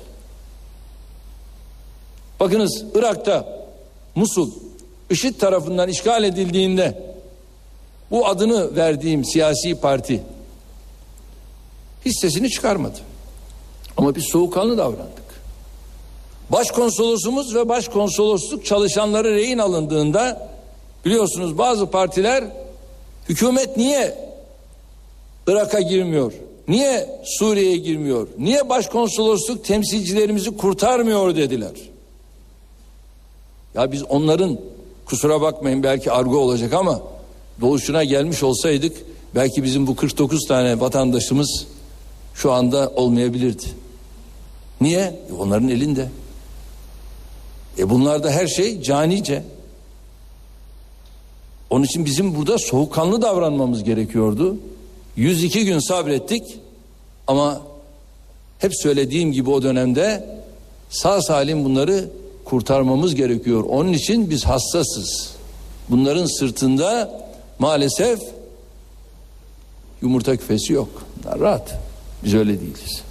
[2.40, 3.66] Bakınız Irak'ta
[4.14, 4.50] Musul
[5.10, 7.02] IŞİD tarafından işgal edildiğinde
[8.10, 10.22] bu adını verdiğim siyasi parti
[12.04, 12.98] hissesini çıkarmadı.
[13.96, 15.26] Ama biz soğukkanlı davrandık.
[16.50, 20.48] Başkonsolosumuz ve başkonsolosluk çalışanları rehin alındığında
[21.04, 22.44] biliyorsunuz bazı partiler
[23.28, 24.18] hükümet niye
[25.46, 26.32] Irak'a girmiyor?
[26.68, 28.28] Niye Suriye'ye girmiyor?
[28.38, 31.72] Niye başkonsolosluk temsilcilerimizi kurtarmıyor dediler.
[33.74, 34.58] Ya biz onların
[35.06, 37.02] kusura bakmayın belki argo olacak ama
[37.60, 38.96] doğuşuna gelmiş olsaydık
[39.34, 41.66] belki bizim bu 49 tane vatandaşımız
[42.34, 43.64] şu anda olmayabilirdi.
[44.80, 45.20] Niye?
[45.30, 46.08] E onların elinde.
[47.78, 49.42] E bunlarda her şey canice.
[51.70, 54.56] Onun için bizim burada soğukkanlı davranmamız gerekiyordu.
[55.16, 56.42] 102 gün sabrettik
[57.26, 57.60] ama
[58.58, 60.24] hep söylediğim gibi o dönemde
[60.90, 62.08] sağ salim bunları
[62.44, 63.64] kurtarmamız gerekiyor.
[63.68, 65.36] Onun için biz hassasız.
[65.90, 67.20] Bunların sırtında
[67.58, 68.20] maalesef
[70.02, 70.88] yumurta küfesi yok.
[71.40, 71.78] Rahat.
[72.24, 73.02] Biz öyle değiliz.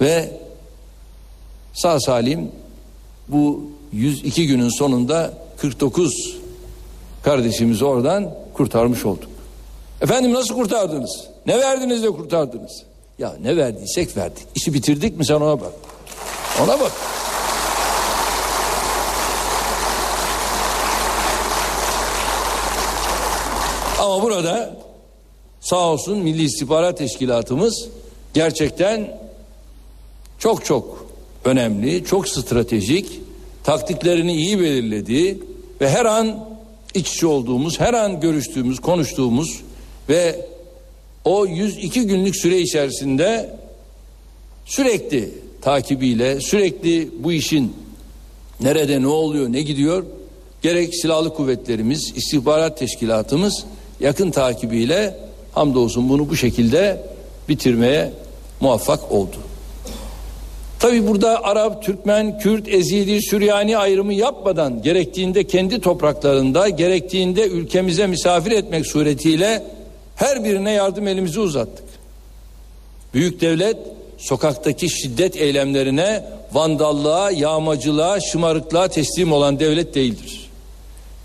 [0.00, 0.40] Ve
[1.74, 2.50] sağ salim
[3.28, 6.36] bu 102 günün sonunda 49
[7.22, 9.33] kardeşimizi oradan kurtarmış olduk.
[10.04, 11.24] Efendim nasıl kurtardınız?
[11.46, 12.82] Ne verdiniz de kurtardınız?
[13.18, 14.46] Ya ne verdiysek verdik.
[14.54, 15.72] İşi bitirdik mi sen ona bak.
[16.62, 16.92] Ona bak.
[24.00, 24.76] Ama burada
[25.60, 27.88] sağ olsun Milli İstihbarat Teşkilatımız
[28.34, 29.20] gerçekten
[30.38, 31.06] çok çok
[31.44, 33.20] önemli, çok stratejik,
[33.64, 35.38] taktiklerini iyi belirledi
[35.80, 36.48] ve her an
[36.94, 39.64] iç içe olduğumuz, her an görüştüğümüz, konuştuğumuz
[40.08, 40.46] ve
[41.24, 43.50] o 102 günlük süre içerisinde
[44.64, 45.30] sürekli
[45.62, 47.76] takibiyle, sürekli bu işin
[48.60, 50.04] nerede ne oluyor, ne gidiyor
[50.62, 53.64] gerek silahlı kuvvetlerimiz, istihbarat teşkilatımız
[54.00, 55.16] yakın takibiyle
[55.52, 57.02] hamdolsun bunu bu şekilde
[57.48, 58.12] bitirmeye
[58.60, 59.36] muvaffak oldu.
[60.78, 68.50] Tabi burada Arap, Türkmen, Kürt, Ezidi, Süryani ayrımı yapmadan gerektiğinde kendi topraklarında, gerektiğinde ülkemize misafir
[68.50, 69.62] etmek suretiyle
[70.16, 71.84] her birine yardım elimizi uzattık.
[73.14, 73.76] Büyük devlet
[74.18, 80.50] sokaktaki şiddet eylemlerine, vandallığa, yağmacılığa, şımarıklığa teslim olan devlet değildir.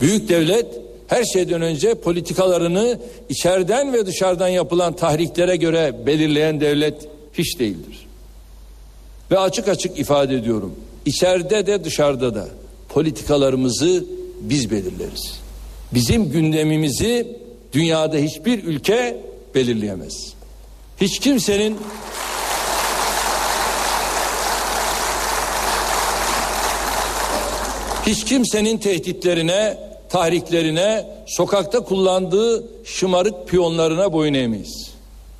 [0.01, 0.65] Büyük devlet
[1.07, 2.99] her şeyden önce politikalarını
[3.29, 6.95] içeriden ve dışarıdan yapılan tahriklere göre belirleyen devlet
[7.33, 8.07] hiç değildir.
[9.31, 10.75] Ve açık açık ifade ediyorum.
[11.05, 12.47] İçeride de dışarıda da
[12.89, 14.05] politikalarımızı
[14.41, 15.39] biz belirleriz.
[15.93, 17.37] Bizim gündemimizi
[17.73, 19.17] dünyada hiçbir ülke
[19.55, 20.33] belirleyemez.
[21.01, 21.77] Hiç kimsenin
[28.05, 29.77] hiç kimsenin tehditlerine,
[30.09, 34.89] tahriklerine, sokakta kullandığı şımarık piyonlarına boyun eğmeyiz.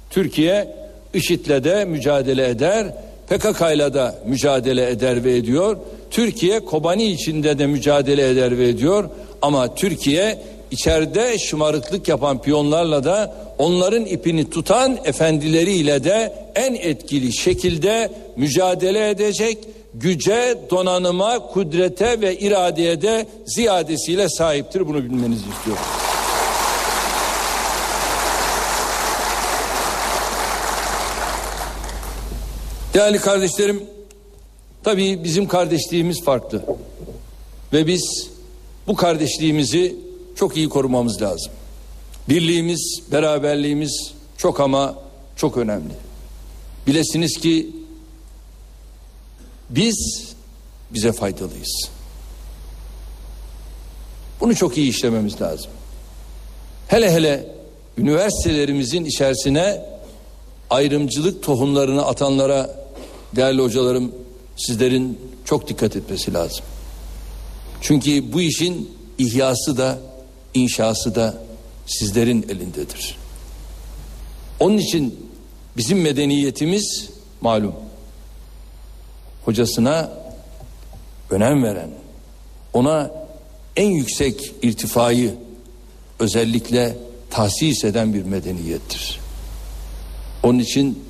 [0.10, 0.76] Türkiye
[1.14, 2.94] IŞİD'le de mücadele eder,
[3.30, 5.78] PKK'yla da mücadele eder ve ediyor.
[6.12, 9.10] Türkiye Kobani içinde de mücadele eder ve ediyor.
[9.42, 18.12] Ama Türkiye içeride şımarıklık yapan piyonlarla da onların ipini tutan efendileriyle de en etkili şekilde
[18.36, 19.58] mücadele edecek.
[19.94, 24.88] Güce, donanıma, kudrete ve iradeye de ziyadesiyle sahiptir.
[24.88, 25.84] Bunu bilmenizi istiyorum.
[32.94, 33.84] Değerli kardeşlerim,
[34.84, 36.62] tabii bizim kardeşliğimiz farklı.
[37.74, 38.30] Ve biz
[38.88, 39.96] bu kardeşliğimizi
[40.40, 41.52] çok iyi korumamız lazım.
[42.30, 44.96] Birliğimiz, beraberliğimiz çok ama
[45.36, 45.94] çok önemli.
[46.88, 47.70] Bilesiniz ki
[49.70, 50.28] biz
[50.94, 51.90] bize faydalıyız.
[54.40, 55.72] Bunu çok iyi işlememiz lazım.
[56.88, 57.56] Hele hele
[57.98, 59.86] üniversitelerimizin içerisine
[60.70, 62.86] ayrımcılık tohumlarını atanlara
[63.36, 64.12] değerli hocalarım
[64.58, 66.66] sizlerin çok dikkat etmesi lazım.
[67.82, 70.09] Çünkü bu işin ihyası da
[70.54, 71.38] inşası da
[71.86, 73.16] sizlerin elindedir.
[74.60, 75.30] Onun için
[75.78, 77.10] bizim medeniyetimiz
[77.42, 77.76] malum
[79.46, 80.10] hocasına
[81.30, 81.90] önem veren
[82.74, 83.12] ona
[83.76, 85.36] en yüksek irtifayı
[86.20, 86.98] özellikle
[87.30, 89.20] tahsis eden bir medeniyettir.
[90.44, 91.04] Onun için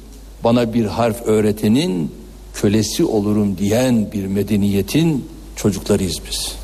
[0.44, 2.12] bana bir harf öğretenin
[2.54, 6.56] kölesi olurum diyen bir medeniyetin çocuklarıyız biz.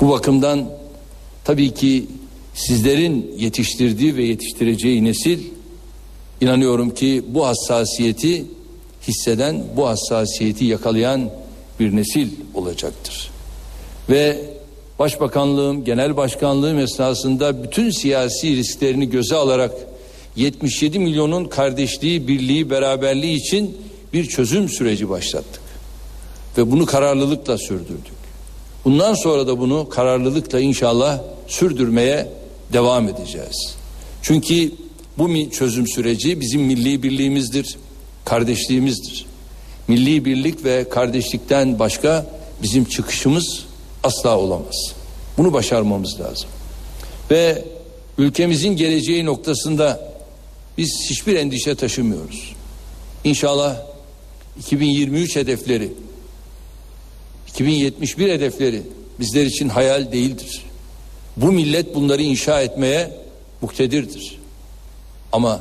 [0.00, 0.70] Bu bakımdan
[1.46, 2.06] tabii ki
[2.54, 5.38] sizlerin yetiştirdiği ve yetiştireceği nesil
[6.40, 8.44] inanıyorum ki bu hassasiyeti
[9.08, 11.30] hisseden, bu hassasiyeti yakalayan
[11.80, 13.30] bir nesil olacaktır.
[14.10, 14.40] Ve
[14.98, 19.72] Başbakanlığım, Genel Başkanlığım esnasında bütün siyasi risklerini göze alarak
[20.36, 23.76] 77 milyonun kardeşliği, birliği, beraberliği için
[24.12, 25.62] bir çözüm süreci başlattık.
[26.58, 28.15] Ve bunu kararlılıkla sürdürdük.
[28.86, 32.28] Bundan sonra da bunu kararlılıkla inşallah sürdürmeye
[32.72, 33.74] devam edeceğiz.
[34.22, 34.72] Çünkü
[35.18, 37.76] bu çözüm süreci bizim milli birliğimizdir,
[38.24, 39.26] kardeşliğimizdir.
[39.88, 42.26] Milli birlik ve kardeşlikten başka
[42.62, 43.64] bizim çıkışımız
[44.02, 44.94] asla olamaz.
[45.38, 46.48] Bunu başarmamız lazım.
[47.30, 47.64] Ve
[48.18, 50.12] ülkemizin geleceği noktasında
[50.78, 52.54] biz hiçbir endişe taşımıyoruz.
[53.24, 53.76] İnşallah
[54.58, 55.92] 2023 hedefleri
[57.56, 58.82] 2071 hedefleri
[59.20, 60.62] bizler için hayal değildir.
[61.36, 63.10] Bu millet bunları inşa etmeye
[63.62, 64.38] muktedirdir.
[65.32, 65.60] Ama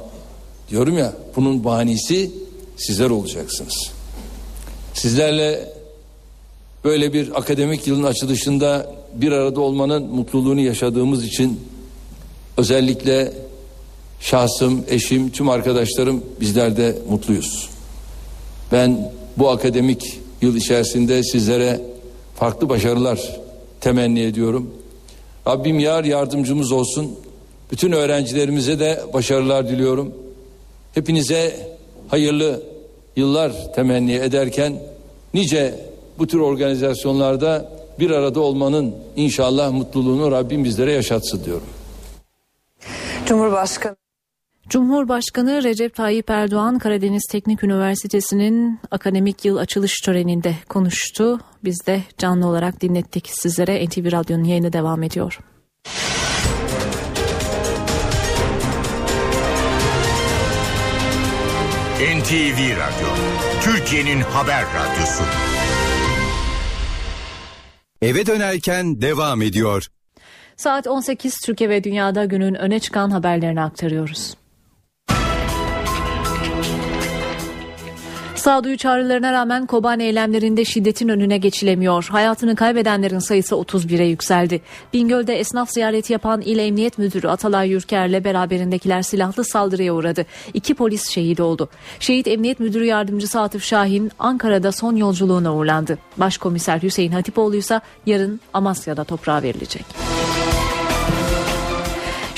[0.69, 2.31] diyorum ya bunun bahanesi
[2.77, 3.91] sizler olacaksınız.
[4.93, 5.73] Sizlerle
[6.83, 11.59] böyle bir akademik yılın açılışında bir arada olmanın mutluluğunu yaşadığımız için
[12.57, 13.33] özellikle
[14.19, 17.69] şahsım, eşim, tüm arkadaşlarım bizler de mutluyuz.
[18.71, 21.81] Ben bu akademik yıl içerisinde sizlere
[22.35, 23.39] farklı başarılar
[23.81, 24.73] temenni ediyorum.
[25.47, 27.19] Rabbim yar yardımcımız olsun.
[27.71, 30.13] Bütün öğrencilerimize de başarılar diliyorum.
[30.93, 31.69] Hepinize
[32.07, 32.63] hayırlı
[33.15, 34.73] yıllar temenni ederken
[35.33, 35.75] nice
[36.19, 41.67] bu tür organizasyonlarda bir arada olmanın inşallah mutluluğunu Rabbim bizlere yaşatsın diyorum.
[43.25, 44.04] Cumhurbaşkanı
[44.69, 51.39] Cumhurbaşkanı Recep Tayyip Erdoğan Karadeniz Teknik Üniversitesi'nin akademik yıl açılış töreninde konuştu.
[51.63, 53.85] Biz de canlı olarak dinlettik sizlere.
[53.85, 55.39] NTV Radyo'nun yayını devam ediyor.
[61.95, 63.07] NTV Radyo,
[63.61, 65.23] Türkiye'nin haber radyosu.
[68.01, 69.87] Eve dönerken devam ediyor.
[70.57, 74.35] Saat 18 Türkiye ve dünyada günün öne çıkan haberlerini aktarıyoruz.
[78.45, 82.07] Sağduyu çağrılarına rağmen Kobani eylemlerinde şiddetin önüne geçilemiyor.
[82.11, 84.61] Hayatını kaybedenlerin sayısı 31'e yükseldi.
[84.93, 90.25] Bingöl'de esnaf ziyareti yapan İl Emniyet Müdürü Atalay Yürker'le beraberindekiler silahlı saldırıya uğradı.
[90.53, 91.69] İki polis şehit oldu.
[91.99, 95.97] Şehit Emniyet Müdürü Yardımcısı Atıf Şahin Ankara'da son yolculuğuna uğurlandı.
[96.17, 99.85] Başkomiser Hüseyin Hatipoğlu ise yarın Amasya'da toprağa verilecek.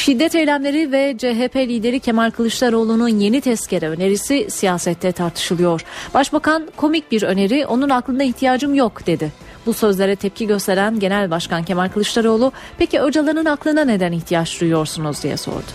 [0.08, 5.82] Şiddet eylemleri ve CHP lideri Kemal Kılıçdaroğlu'nun yeni tezkere önerisi siyasette tartışılıyor.
[6.14, 9.32] Başbakan komik bir öneri onun aklında ihtiyacım yok dedi.
[9.66, 15.38] Bu sözlere tepki gösteren Genel Başkan Kemal Kılıçdaroğlu peki Öcalan'ın aklına neden ihtiyaç duyuyorsunuz diye
[15.38, 15.68] sordu.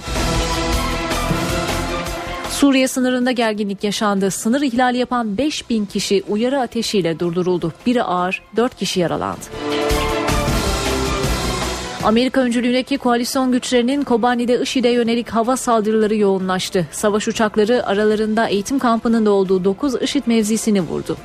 [2.51, 4.31] Suriye sınırında gerginlik yaşandı.
[4.31, 7.73] Sınır ihlali yapan 5000 kişi uyarı ateşiyle durduruldu.
[7.87, 9.45] Biri ağır, 4 kişi yaralandı.
[12.05, 16.87] Amerika öncülüğündeki koalisyon güçlerinin Kobani'de IŞİD'e yönelik hava saldırıları yoğunlaştı.
[16.91, 21.17] Savaş uçakları aralarında eğitim kampının da olduğu 9 IŞİD mevzisini vurdu.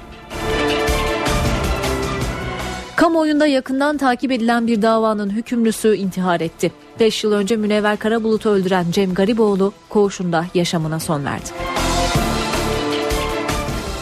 [2.95, 6.71] Kamuoyunda yakından takip edilen bir davanın hükümlüsü intihar etti.
[6.99, 11.49] 5 yıl önce Münevver Karabulut'u öldüren Cem Gariboğlu koğuşunda yaşamına son verdi.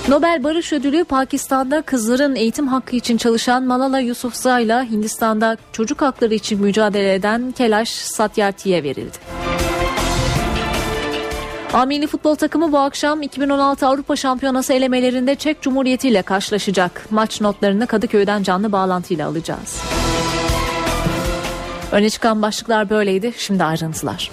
[0.10, 6.62] Nobel Barış Ödülü Pakistan'da kızların eğitim hakkı için çalışan Malala Yousafzai'la Hindistan'da çocuk hakları için
[6.62, 9.18] mücadele eden Kelaş Satyarthi'ye verildi.
[11.74, 17.08] Amili futbol takımı bu akşam 2016 Avrupa Şampiyonası elemelerinde Çek Cumhuriyeti ile karşılaşacak.
[17.10, 19.82] Maç notlarını Kadıköy'den canlı bağlantıyla alacağız.
[21.92, 23.34] Öne çıkan başlıklar böyleydi.
[23.38, 24.32] Şimdi ayrıntılar.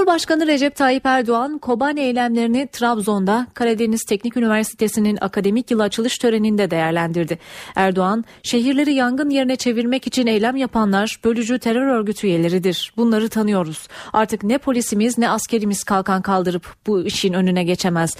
[0.00, 7.38] Cumhurbaşkanı Recep Tayyip Erdoğan, Kobani eylemlerini Trabzon'da Karadeniz Teknik Üniversitesi'nin akademik yıl açılış töreninde değerlendirdi.
[7.76, 12.92] Erdoğan, şehirleri yangın yerine çevirmek için eylem yapanlar bölücü terör örgütü üyeleridir.
[12.96, 13.88] Bunları tanıyoruz.
[14.12, 18.16] Artık ne polisimiz ne askerimiz kalkan kaldırıp bu işin önüne geçemez.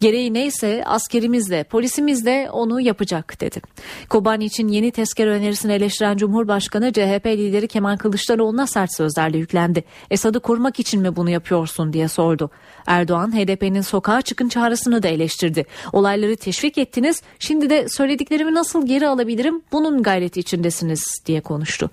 [0.00, 3.60] Gereği neyse askerimiz de polisimiz de onu yapacak dedi.
[4.08, 9.84] Kobani için yeni tezkere önerisini eleştiren Cumhurbaşkanı CHP lideri Kemal Kılıçdaroğlu'na sert sözlerle yüklendi.
[10.10, 12.50] Esad'ı korumak için mi bunu yapıyorsun diye sordu.
[12.86, 15.66] Erdoğan HDP'nin sokağa çıkın çağrısını da eleştirdi.
[15.92, 21.90] Olayları teşvik ettiniz şimdi de söylediklerimi nasıl geri alabilirim bunun gayreti içindesiniz diye konuştu.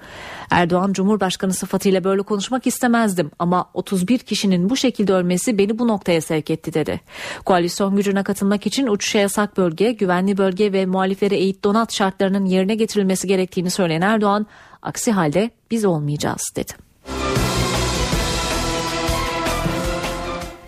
[0.52, 6.22] Erdoğan Cumhurbaşkanı sıfatıyla böyle konuşmak istemezdim ama 31 kişinin bu şekilde ölmesi beni bu noktaya
[6.22, 7.02] sevk etti dedi.
[7.46, 12.76] Koalisyon gücüne katılmak için uçuşa yasak bölge, güvenli bölge ve muhaliflere eğit donat şartlarının yerine
[12.76, 14.48] getirilmesi gerektiğini söyleyen Erdoğan
[14.82, 16.87] aksi halde biz olmayacağız dedi.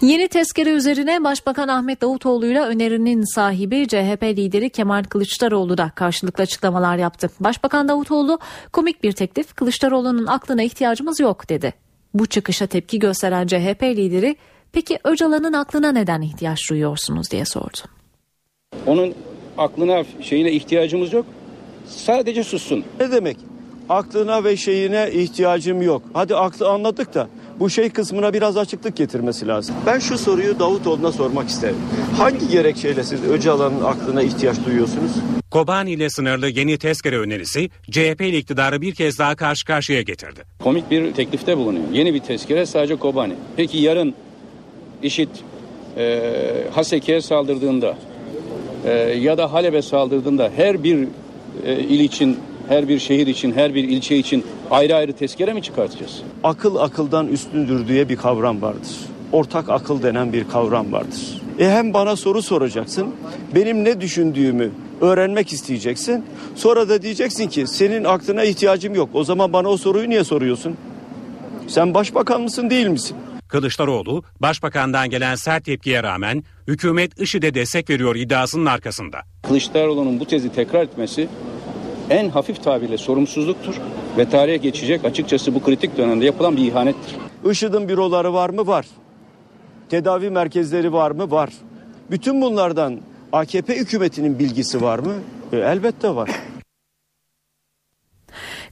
[0.01, 6.43] Yeni tezkere üzerine Başbakan Ahmet Davutoğlu ile önerinin sahibi CHP lideri Kemal Kılıçdaroğlu da karşılıklı
[6.43, 7.29] açıklamalar yaptı.
[7.39, 8.39] Başbakan Davutoğlu
[8.71, 11.73] komik bir teklif Kılıçdaroğlu'nun aklına ihtiyacımız yok dedi.
[12.13, 14.35] Bu çıkışa tepki gösteren CHP lideri
[14.71, 17.77] peki Öcalan'ın aklına neden ihtiyaç duyuyorsunuz diye sordu.
[18.85, 19.13] Onun
[19.57, 21.25] aklına şeyine ihtiyacımız yok.
[21.87, 22.83] Sadece sussun.
[22.99, 23.37] Ne demek?
[23.89, 26.01] Aklına ve şeyine ihtiyacım yok.
[26.13, 27.27] Hadi aklı anladık da
[27.59, 29.75] bu şey kısmına biraz açıklık getirmesi lazım.
[29.85, 31.77] Ben şu soruyu Davutoğlu'na sormak isterim.
[32.17, 35.11] Hangi gerekçeyle siz Öcalan'ın aklına ihtiyaç duyuyorsunuz?
[35.51, 40.43] Kobani ile sınırlı yeni tezkere önerisi CHP ile iktidarı bir kez daha karşı karşıya getirdi.
[40.63, 41.85] Komik bir teklifte bulunuyor.
[41.91, 43.33] Yeni bir tezkere sadece Kobani.
[43.57, 44.13] Peki yarın
[45.03, 45.29] IŞİD
[45.97, 46.21] e,
[46.71, 47.97] Haseki'ye saldırdığında
[48.85, 51.07] e, ya da Halep'e saldırdığında her bir
[51.65, 52.37] e, il için,
[52.69, 56.21] her bir şehir için, her bir ilçe için ayrı ayrı tezkere mi çıkartacağız?
[56.43, 58.89] Akıl akıldan üstündür diye bir kavram vardır.
[59.31, 61.41] Ortak akıl denen bir kavram vardır.
[61.59, 63.15] E hem bana soru soracaksın,
[63.55, 66.25] benim ne düşündüğümü öğrenmek isteyeceksin.
[66.55, 69.09] Sonra da diyeceksin ki senin aklına ihtiyacım yok.
[69.13, 70.77] O zaman bana o soruyu niye soruyorsun?
[71.67, 73.17] Sen başbakan mısın değil misin?
[73.47, 79.21] Kılıçdaroğlu, başbakandan gelen sert tepkiye rağmen hükümet IŞİD'e destek veriyor iddiasının arkasında.
[79.43, 81.27] Kılıçdaroğlu'nun bu tezi tekrar etmesi
[82.09, 83.81] en hafif tabirle sorumsuzluktur
[84.17, 87.15] ve tarihe geçecek açıkçası bu kritik dönemde yapılan bir ihanettir.
[87.51, 88.67] IŞİD'in büroları var mı?
[88.67, 88.85] Var.
[89.89, 91.31] Tedavi merkezleri var mı?
[91.31, 91.49] Var.
[92.11, 92.99] Bütün bunlardan
[93.31, 95.13] AKP hükümetinin bilgisi var mı?
[95.51, 96.29] E, elbette var.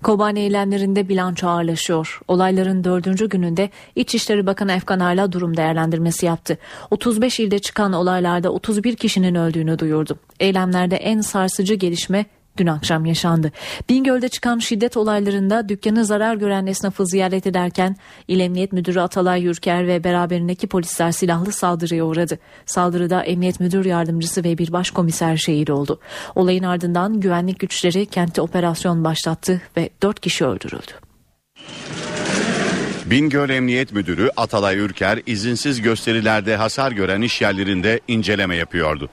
[0.04, 2.20] Kobani eylemlerinde bilanço ağırlaşıyor.
[2.28, 6.58] Olayların dördüncü gününde İçişleri Bakanı Efkan Ala durum değerlendirmesi yaptı.
[6.92, 10.20] 35 ilde çıkan olaylarda 31 kişinin öldüğünü duyurdu.
[10.40, 12.26] Eylemlerde en sarsıcı gelişme
[12.58, 13.52] dün akşam yaşandı.
[13.90, 17.96] Bingöl'de çıkan şiddet olaylarında dükkanı zarar gören esnafı ziyaret ederken
[18.28, 22.40] İl Emniyet Müdürü Atalay Yürker ve beraberindeki polisler silahlı saldırıya uğradı.
[22.66, 26.00] Saldırıda Emniyet Müdür Yardımcısı ve bir başkomiser şehit oldu.
[26.36, 30.92] Olayın ardından güvenlik güçleri kentte operasyon başlattı ve 4 kişi öldürüldü.
[33.06, 39.10] Bingöl Emniyet Müdürü Atalay Ürker izinsiz gösterilerde hasar gören iş yerlerinde inceleme yapıyordu.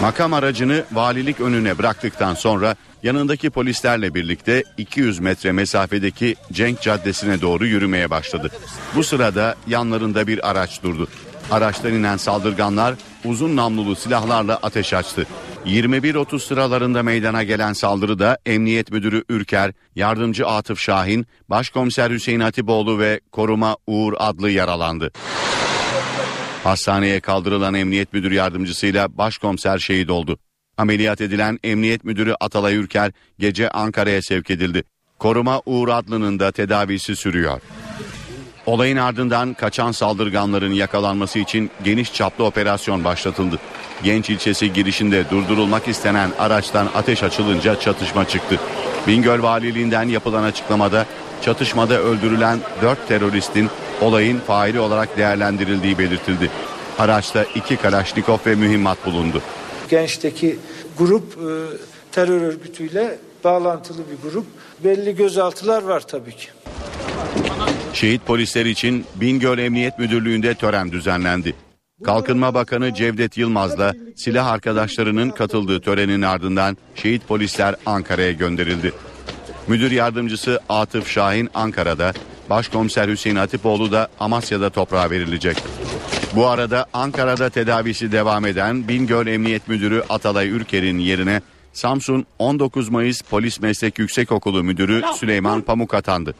[0.00, 7.66] Makam aracını valilik önüne bıraktıktan sonra yanındaki polislerle birlikte 200 metre mesafedeki Cenk Caddesi'ne doğru
[7.66, 8.50] yürümeye başladı.
[8.94, 11.08] Bu sırada yanlarında bir araç durdu.
[11.50, 12.94] Araçtan inen saldırganlar
[13.24, 15.26] uzun namlulu silahlarla ateş açtı.
[15.66, 23.20] 21.30 sıralarında meydana gelen saldırıda Emniyet Müdürü Ürker, Yardımcı Atıf Şahin, Başkomiser Hüseyin Hatipoğlu ve
[23.32, 25.12] Koruma Uğur adlı yaralandı.
[26.64, 30.38] Hastaneye kaldırılan emniyet müdür yardımcısıyla başkomiser şehit oldu.
[30.76, 34.84] Ameliyat edilen emniyet müdürü Atalay Ürker gece Ankara'ya sevk edildi.
[35.18, 37.60] Koruma Uğur Adlı'nın da tedavisi sürüyor.
[38.66, 43.58] Olayın ardından kaçan saldırganların yakalanması için geniş çaplı operasyon başlatıldı.
[44.02, 48.60] Genç ilçesi girişinde durdurulmak istenen araçtan ateş açılınca çatışma çıktı.
[49.06, 51.06] Bingöl Valiliğinden yapılan açıklamada
[51.42, 53.70] çatışmada öldürülen 4 teröristin
[54.02, 56.50] olayın faili olarak değerlendirildiği belirtildi.
[56.98, 59.42] Araçta iki Kalaşnikov ve mühimmat bulundu.
[59.88, 60.58] Gençteki
[60.98, 61.50] grup e,
[62.12, 64.46] terör örgütüyle bağlantılı bir grup.
[64.84, 66.46] Belli gözaltılar var tabii ki.
[67.92, 71.54] Şehit polisler için Bingöl Emniyet Müdürlüğü'nde tören düzenlendi.
[72.04, 78.92] Kalkınma Bakanı Cevdet Yılmaz'la silah arkadaşlarının katıldığı törenin ardından şehit polisler Ankara'ya gönderildi.
[79.68, 82.12] Müdür yardımcısı Atıf Şahin Ankara'da,
[82.50, 85.56] Başkomiser Hüseyin Hatipoğlu da Amasya'da toprağa verilecek.
[86.36, 91.40] Bu arada Ankara'da tedavisi devam eden Bingöl Emniyet Müdürü Atalay Ürker'in yerine
[91.72, 96.34] Samsun 19 Mayıs Polis Meslek Yüksekokulu Müdürü Süleyman Pamuk atandı.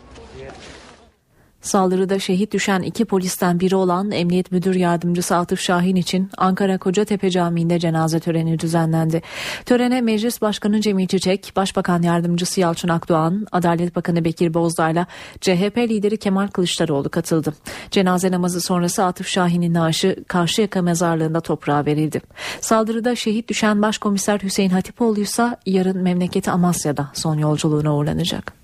[1.60, 7.30] Saldırıda şehit düşen iki polisten biri olan Emniyet Müdür Yardımcısı Atıf Şahin için Ankara Kocatepe
[7.30, 9.22] Camii'nde cenaze töreni düzenlendi.
[9.66, 15.06] Törene Meclis Başkanı Cemil Çiçek, Başbakan Yardımcısı Yalçın Akdoğan, Adalet Bakanı Bekir Bozdağ'la
[15.40, 17.54] CHP lideri Kemal Kılıçdaroğlu katıldı.
[17.90, 22.20] Cenaze namazı sonrası Atıf Şahin'in naaşı Karşıyaka mezarlığında toprağa verildi.
[22.60, 28.59] Saldırıda şehit düşen Başkomiser Hüseyin Hatipoğlu ise yarın memleketi Amasya'da son yolculuğuna uğurlanacak.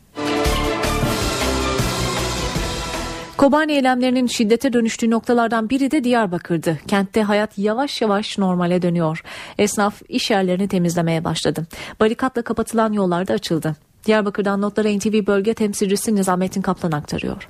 [3.37, 6.79] Kobani eylemlerinin şiddete dönüştüğü noktalardan biri de Diyarbakır'dı.
[6.89, 9.23] Kentte hayat yavaş yavaş normale dönüyor.
[9.59, 11.67] Esnaf iş yerlerini temizlemeye başladı.
[12.01, 13.77] Barikatla kapatılan yollar da açıldı.
[14.07, 17.49] Diyarbakır'dan notları NTV bölge temsilcisi Nizamettin Kaplan aktarıyor.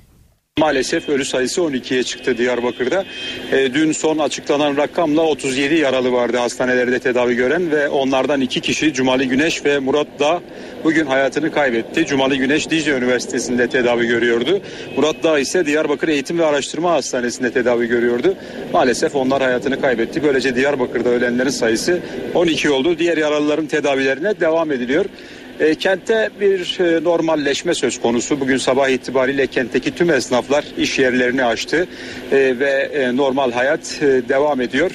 [0.57, 3.05] Maalesef ölü sayısı 12'ye çıktı Diyarbakır'da.
[3.51, 8.93] E, dün son açıklanan rakamla 37 yaralı vardı hastanelerde tedavi gören ve onlardan iki kişi
[8.93, 10.41] Cumali Güneş ve Murat Dağ
[10.83, 12.05] bugün hayatını kaybetti.
[12.05, 14.61] Cumali Güneş Dicle Üniversitesi'nde tedavi görüyordu.
[14.95, 18.35] Murat Dağ ise Diyarbakır Eğitim ve Araştırma Hastanesi'nde tedavi görüyordu.
[18.73, 20.23] Maalesef onlar hayatını kaybetti.
[20.23, 21.99] Böylece Diyarbakır'da ölenlerin sayısı
[22.33, 22.99] 12 oldu.
[22.99, 25.05] Diğer yaralıların tedavilerine devam ediliyor.
[25.59, 28.39] E, kentte bir e, normalleşme söz konusu.
[28.39, 31.87] Bugün sabah itibariyle kentteki tüm esnaflar iş yerlerini açtı
[32.31, 34.91] e, ve e, normal hayat e, devam ediyor.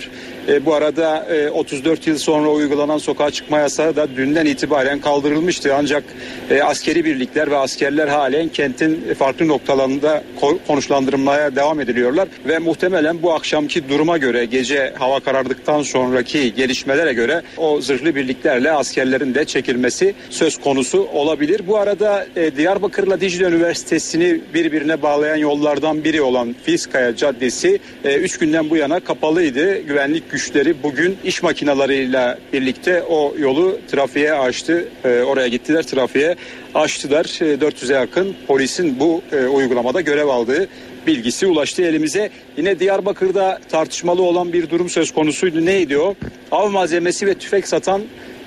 [0.48, 5.74] E, bu arada e, 34 yıl sonra uygulanan sokağa çıkma yasağı da dünden itibaren kaldırılmıştı.
[5.74, 6.04] Ancak
[6.50, 12.28] e, askeri birlikler ve askerler halen kentin farklı noktalarında ko- konuşlandırılmaya devam ediliyorlar.
[12.46, 18.72] Ve muhtemelen bu akşamki duruma göre gece hava karardıktan sonraki gelişmelere göre o zırhlı birliklerle
[18.72, 21.60] askerlerin de çekilmesi söz konusu olabilir.
[21.66, 28.70] Bu arada e, Diyarbakır'la Dicle Üniversitesi'ni birbirine bağlayan yollardan biri olan Fiskaya Caddesi 3 günden
[28.70, 29.78] bu yana kapalıydı.
[29.78, 34.88] Güvenlik güçleri bugün iş makinalarıyla birlikte o yolu trafiğe açtı.
[35.04, 36.36] E, oraya gittiler trafiğe
[36.74, 37.24] açtılar.
[37.24, 40.68] E, 400'e yakın polisin bu e, uygulamada görev aldığı
[41.06, 42.30] bilgisi ulaştı elimize.
[42.56, 45.64] Yine Diyarbakır'da tartışmalı olan bir durum söz konusuydu.
[45.64, 46.14] Neydi o?
[46.50, 48.02] Av malzemesi ve tüfek satan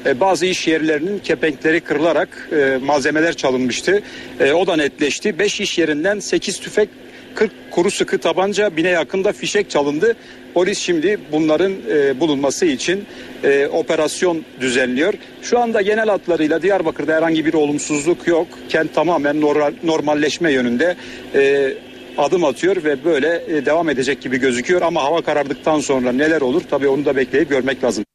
[0.05, 4.01] e, bazı iş yerlerinin kepenkleri kırılarak e, malzemeler çalınmıştı.
[4.39, 5.39] E, o da netleşti.
[5.39, 6.89] 5 iş yerinden 8 tüfek
[7.35, 10.15] 40 kuru sıkı tabanca bine yakında fişek çalındı.
[10.53, 13.05] Polis şimdi bunların e, bulunması için
[13.43, 15.13] e, operasyon düzenliyor.
[15.41, 18.47] Şu anda genel hatlarıyla Diyarbakır'da herhangi bir olumsuzluk yok.
[18.69, 20.95] Kent tamamen normal, normalleşme yönünde
[21.35, 21.73] e,
[22.17, 24.81] adım atıyor ve böyle e, devam edecek gibi gözüküyor.
[24.81, 28.05] Ama hava karardıktan sonra neler olur tabii onu da bekleyip görmek lazım.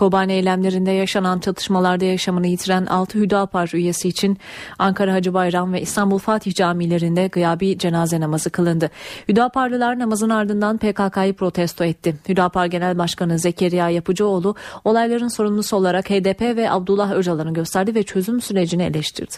[0.00, 4.38] Kobani eylemlerinde yaşanan çatışmalarda yaşamını yitiren 6 Hüdapar üyesi için
[4.78, 8.90] Ankara Hacı Bayram ve İstanbul Fatih camilerinde gıyabi cenaze namazı kılındı.
[9.28, 12.16] Hüdaparlılar namazın ardından PKK'yı protesto etti.
[12.28, 18.40] Hüdapar Genel Başkanı Zekeriya Yapıcıoğlu olayların sorumlusu olarak HDP ve Abdullah Öcalan'ı gösterdi ve çözüm
[18.40, 19.34] sürecini eleştirdi.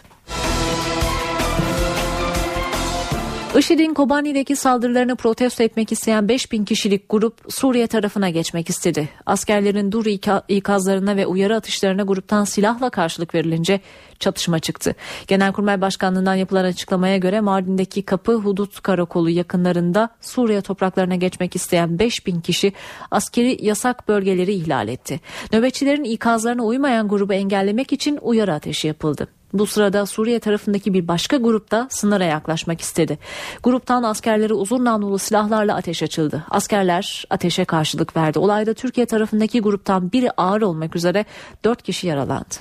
[3.59, 9.09] IŞİD'in Kobani'deki saldırılarını protesto etmek isteyen 5000 kişilik grup Suriye tarafına geçmek istedi.
[9.27, 10.07] Askerlerin dur
[10.49, 13.81] ikazlarına ve uyarı atışlarına gruptan silahla karşılık verilince
[14.19, 14.95] çatışma çıktı.
[15.27, 22.41] Genelkurmay Başkanlığı'ndan yapılan açıklamaya göre Mardin'deki Kapı Hudut Karakolu yakınlarında Suriye topraklarına geçmek isteyen 5000
[22.41, 22.73] kişi
[23.11, 25.21] askeri yasak bölgeleri ihlal etti.
[25.53, 29.29] Nöbetçilerin ikazlarına uymayan grubu engellemek için uyarı ateşi yapıldı.
[29.53, 33.19] Bu sırada Suriye tarafındaki bir başka grup da sınıra yaklaşmak istedi.
[33.63, 36.45] Gruptan askerleri uzun namlulu silahlarla ateş açıldı.
[36.51, 38.39] Askerler ateşe karşılık verdi.
[38.39, 41.25] Olayda Türkiye tarafındaki gruptan biri ağır olmak üzere
[41.65, 42.55] 4 kişi yaralandı.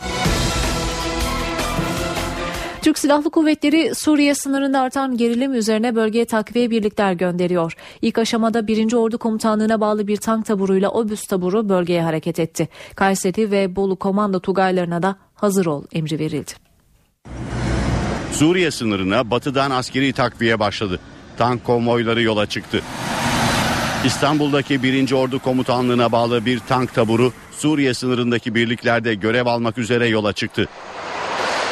[2.81, 7.73] Türk Silahlı Kuvvetleri Suriye sınırında artan gerilim üzerine bölgeye takviye birlikler gönderiyor.
[8.01, 8.93] İlk aşamada 1.
[8.93, 12.69] Ordu Komutanlığı'na bağlı bir tank taburuyla obüs taburu bölgeye hareket etti.
[12.95, 16.70] Kayseri ve Bolu komando tugaylarına da hazır ol emri verildi.
[18.41, 20.99] Suriye sınırına batıdan askeri takviye başladı.
[21.37, 22.81] Tank konvoyları yola çıktı.
[24.05, 25.11] İstanbul'daki 1.
[25.11, 30.67] Ordu Komutanlığı'na bağlı bir tank taburu Suriye sınırındaki birliklerde görev almak üzere yola çıktı.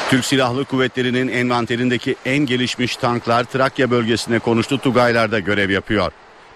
[0.09, 6.11] Türk Silahlı Kuvvetleri'nin envanterindeki en gelişmiş tanklar Trakya bölgesine konuştu Tugaylar'da görev yapıyor.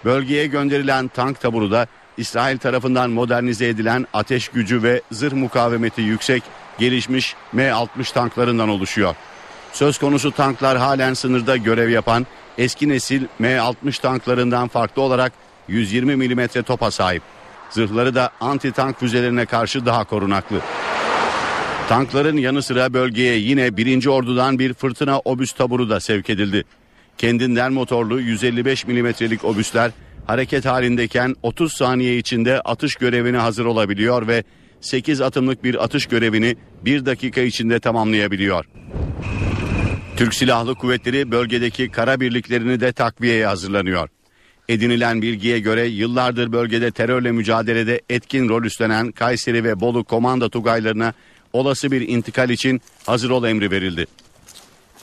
[0.05, 1.87] Bölgeye gönderilen tank taburu da
[2.17, 6.43] İsrail tarafından modernize edilen ateş gücü ve zırh mukavemeti yüksek
[6.79, 9.15] gelişmiş M60 tanklarından oluşuyor.
[9.73, 15.33] Söz konusu tanklar halen sınırda görev yapan eski nesil M60 tanklarından farklı olarak
[15.67, 17.23] 120 mm topa sahip.
[17.69, 20.57] Zırhları da anti tank füzelerine karşı daha korunaklı.
[21.89, 24.05] Tankların yanı sıra bölgeye yine 1.
[24.05, 26.63] Ordu'dan bir fırtına obüs taburu da sevk edildi.
[27.17, 29.91] Kendinden motorlu 155 milimetrelik obüsler
[30.25, 34.43] hareket halindeyken 30 saniye içinde atış görevine hazır olabiliyor ve
[34.83, 36.55] 8 atımlık bir atış görevini
[36.85, 38.65] 1 dakika içinde tamamlayabiliyor.
[40.17, 44.09] Türk Silahlı Kuvvetleri bölgedeki kara birliklerini de takviyeye hazırlanıyor.
[44.69, 51.13] Edinilen bilgiye göre yıllardır bölgede terörle mücadelede etkin rol üstlenen Kayseri ve Bolu komando tugaylarına
[51.53, 54.05] olası bir intikal için hazır ol emri verildi.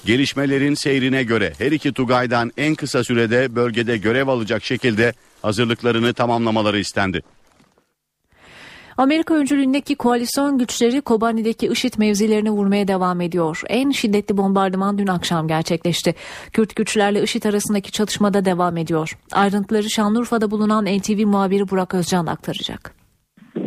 [0.04, 5.12] Gelişmelerin seyrine göre her iki tugaydan en kısa sürede bölgede görev alacak şekilde
[5.42, 7.22] hazırlıklarını tamamlamaları istendi.
[9.00, 13.62] Amerika öncülüğündeki koalisyon güçleri Kobani'deki IŞİD mevzilerini vurmaya devam ediyor.
[13.68, 16.14] En şiddetli bombardıman dün akşam gerçekleşti.
[16.52, 19.18] Kürt güçlerle IŞİD arasındaki çatışmada devam ediyor.
[19.32, 22.94] Ayrıntıları Şanlıurfa'da bulunan NTV muhabiri Burak Özcan aktaracak.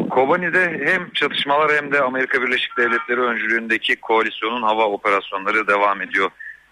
[0.10, 6.30] Kobani'de hem çatışmalar hem de Amerika Birleşik Devletleri öncülüğündeki koalisyonun hava operasyonları devam ediyor.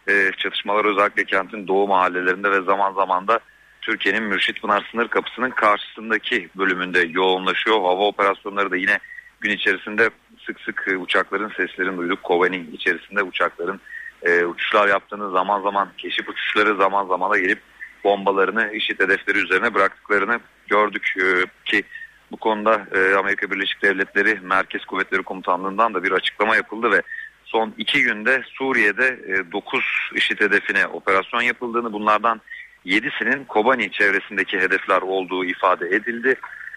[0.10, 3.40] Ee, çatışmalar özellikle kentin doğu mahallelerinde ve zaman zaman da
[3.82, 7.82] Türkiye'nin Mürşit Pınar sınır kapısının karşısındaki bölümünde yoğunlaşıyor.
[7.82, 9.00] Hava operasyonları da yine
[9.42, 10.10] gün içerisinde
[10.46, 12.24] sık sık e, uçakların seslerini duyduk.
[12.24, 13.82] Kobani içerisinde uçakların
[14.24, 17.60] e, uçuşlar yaptığını zaman zaman keşif uçuşları zaman zaman da gelip
[18.04, 21.84] bombalarını işit hedefleri üzerine bıraktıklarını gördük e, ki
[22.32, 27.02] bu konuda e, Amerika Birleşik Devletleri Merkez Kuvvetleri Komutanlığı'ndan da bir açıklama yapıldı ve
[27.46, 29.84] son iki günde Suriye'de e, 9
[30.16, 32.42] IŞİD hedefine operasyon yapıldığını bunlardan
[32.86, 36.36] 7'sinin Kobani çevresindeki hedefler olduğu ifade edildi.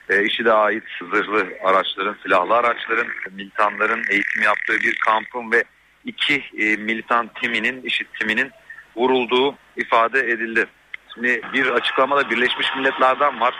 [0.08, 5.64] E, IŞİD'e ait zırhlı araçların, silahlı araçların, militanların eğitim yaptığı bir kampın ve
[6.04, 8.50] iki e, militan timinin, IŞİD timinin
[8.96, 10.66] vurulduğu ifade edildi.
[11.14, 13.54] Şimdi bir açıklamada Birleşmiş Milletler'den var.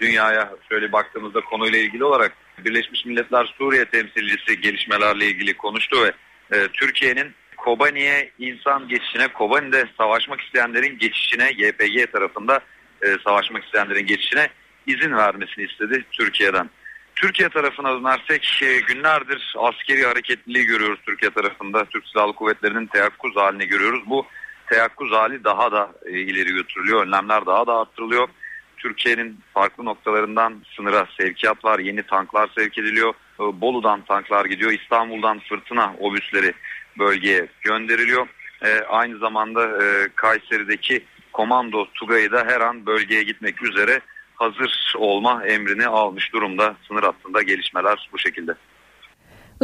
[0.00, 6.12] Dünyaya şöyle baktığımızda konuyla ilgili olarak Birleşmiş Milletler Suriye temsilcisi gelişmelerle ilgili konuştu ve
[6.56, 7.34] e, Türkiye'nin
[7.68, 12.60] Kobani'ye insan geçişine, Kobani'de savaşmak isteyenlerin geçişine, YPG tarafında
[13.02, 14.48] e, savaşmak isteyenlerin geçişine
[14.86, 16.70] izin vermesini istedi Türkiye'den.
[17.14, 21.84] Türkiye tarafına dönersek e, günlerdir askeri hareketliliği görüyoruz Türkiye tarafında.
[21.84, 24.02] Türk Silahlı Kuvvetleri'nin teyakkuz halini görüyoruz.
[24.06, 24.26] Bu
[24.70, 27.06] teyakkuz hali daha da e, ileri götürülüyor.
[27.06, 28.28] Önlemler daha da arttırılıyor.
[28.76, 31.78] Türkiye'nin farklı noktalarından sınıra sevkiyat var.
[31.78, 33.14] Yeni tanklar sevk ediliyor.
[33.40, 34.72] e, Bolu'dan tanklar gidiyor.
[34.72, 36.52] İstanbul'dan fırtına obüsleri
[36.98, 38.26] bölgeye gönderiliyor.
[38.62, 44.00] E, aynı zamanda e, Kayseri'deki komando Tugay'ı da her an bölgeye gitmek üzere
[44.34, 46.76] hazır olma emrini almış durumda.
[46.88, 48.54] Sınır hattında gelişmeler bu şekilde.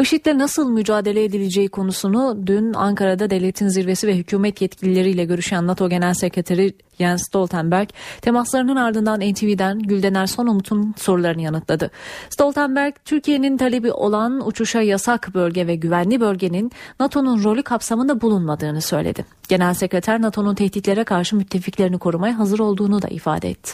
[0.02, 6.14] IŞİD'le nasıl mücadele edileceği konusunu dün Ankara'da devletin zirvesi ve hükümet yetkilileriyle görüşen NATO Genel
[6.14, 7.88] Sekreteri Jens Stoltenberg
[8.22, 11.90] temaslarının ardından NTV'den Güldener Sonumut'un sorularını yanıtladı.
[12.30, 19.24] Stoltenberg, Türkiye'nin talebi olan uçuşa yasak bölge ve güvenli bölgenin NATO'nun rolü kapsamında bulunmadığını söyledi.
[19.48, 23.72] Genel Sekreter NATO'nun tehditlere karşı müttefiklerini korumaya hazır olduğunu da ifade etti.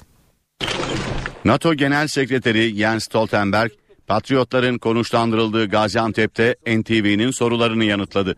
[1.45, 3.71] NATO Genel Sekreteri Jens Stoltenberg,
[4.11, 8.35] Patriotların konuşlandırıldığı Gaziantep'te NTV'nin sorularını yanıtladı.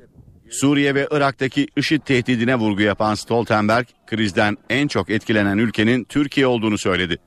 [0.50, 6.78] Suriye ve Irak'taki IŞİD tehdidine vurgu yapan Stoltenberg, krizden en çok etkilenen ülkenin Türkiye olduğunu
[6.78, 7.18] söyledi.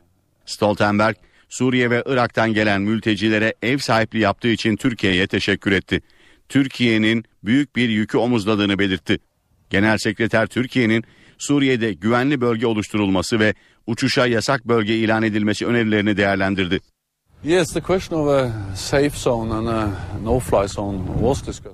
[0.45, 1.15] Stoltenberg,
[1.49, 6.01] Suriye ve Irak'tan gelen mültecilere ev sahipliği yaptığı için Türkiye'ye teşekkür etti.
[6.49, 9.19] Türkiye'nin büyük bir yükü omuzladığını belirtti.
[9.69, 11.03] Genel Sekreter Türkiye'nin
[11.37, 13.53] Suriye'de güvenli bölge oluşturulması ve
[13.87, 16.79] uçuşa yasak bölge ilan edilmesi önerilerini değerlendirdi.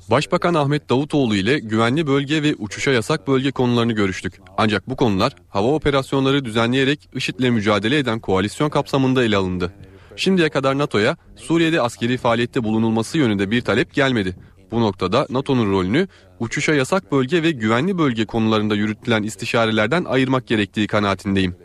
[0.09, 4.41] Başbakan Ahmet Davutoğlu ile güvenli bölge ve uçuşa yasak bölge konularını görüştük.
[4.57, 9.73] Ancak bu konular hava operasyonları düzenleyerek IŞİD'le mücadele eden koalisyon kapsamında ele alındı.
[10.15, 14.35] Şimdiye kadar NATO'ya Suriye'de askeri faaliyette bulunulması yönünde bir talep gelmedi.
[14.71, 16.07] Bu noktada NATO'nun rolünü
[16.39, 21.55] uçuşa yasak bölge ve güvenli bölge konularında yürütülen istişarelerden ayırmak gerektiği kanaatindeyim.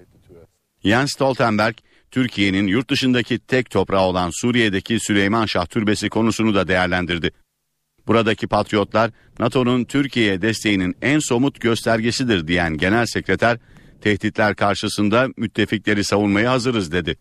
[0.85, 1.77] Jens Stoltenberg,
[2.11, 7.31] Türkiye'nin yurt dışındaki tek toprağı olan Suriye'deki Süleyman Şah Türbesi konusunu da değerlendirdi.
[8.07, 13.59] Buradaki patriotlar NATO'nun Türkiye'ye desteğinin en somut göstergesidir diyen genel sekreter,
[14.01, 17.17] tehditler karşısında müttefikleri savunmaya hazırız dedi.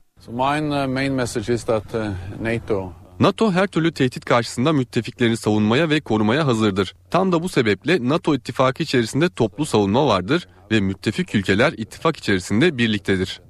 [3.20, 6.94] NATO her türlü tehdit karşısında müttefiklerini savunmaya ve korumaya hazırdır.
[7.12, 12.78] Tam da bu sebeple NATO ittifakı içerisinde toplu savunma vardır ve müttefik ülkeler ittifak içerisinde
[12.78, 13.42] birliktedir.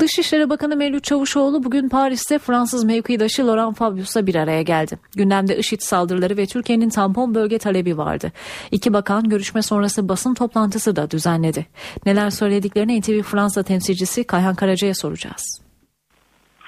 [0.00, 4.98] Dışişleri Bakanı Mevlüt Çavuşoğlu bugün Paris'te Fransız mevkidaşı Laurent Fabius'la bir araya geldi.
[5.16, 8.32] Gündemde IŞİD saldırıları ve Türkiye'nin tampon bölge talebi vardı.
[8.70, 11.66] İki bakan görüşme sonrası basın toplantısı da düzenledi.
[12.06, 15.62] Neler söylediklerini NTV Fransa temsilcisi Kayhan Karaca'ya soracağız.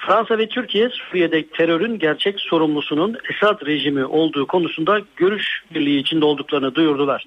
[0.06, 6.74] Fransa ve Türkiye Suriye'de terörün gerçek sorumlusunun Esad rejimi olduğu konusunda görüş birliği içinde olduklarını
[6.74, 7.24] duyurdular.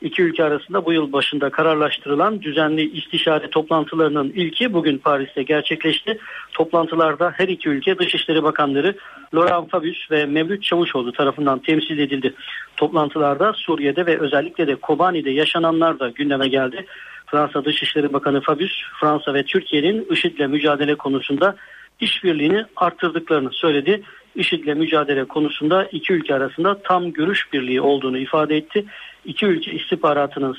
[0.00, 6.18] İki ülke arasında bu yıl başında kararlaştırılan düzenli istişare toplantılarının ilki bugün Paris'te gerçekleşti.
[6.52, 8.94] Toplantılarda her iki ülke Dışişleri Bakanları
[9.34, 12.34] Laurent Fabius ve Mevlüt Çavuşoğlu tarafından temsil edildi.
[12.76, 16.86] Toplantılarda Suriye'de ve özellikle de Kobani'de yaşananlar da gündeme geldi.
[17.26, 21.56] Fransa Dışişleri Bakanı Fabius, Fransa ve Türkiye'nin IŞİD'le mücadele konusunda
[22.00, 24.02] işbirliğini arttırdıklarını söyledi.
[24.34, 28.84] IŞİD'le mücadele konusunda iki ülke arasında tam görüş birliği olduğunu ifade etti.
[29.26, 30.56] İki ülke istihbaratının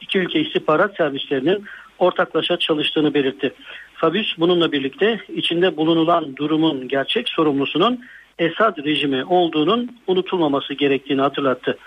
[0.00, 1.64] iki ülke istihbarat servislerinin
[1.98, 3.54] ortaklaşa çalıştığını belirtti.
[3.94, 8.04] Fabius bununla birlikte içinde bulunulan durumun gerçek sorumlusunun
[8.38, 11.78] Esad rejimi olduğunun unutulmaması gerektiğini hatırlattı.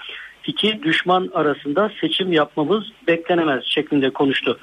[0.47, 4.59] İki düşman arasında seçim yapmamız beklenemez şeklinde konuştu.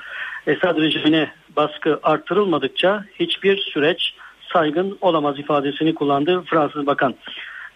[0.47, 4.15] Esad rejimine baskı arttırılmadıkça hiçbir süreç
[4.53, 7.15] saygın olamaz ifadesini kullandı Fransız Bakan.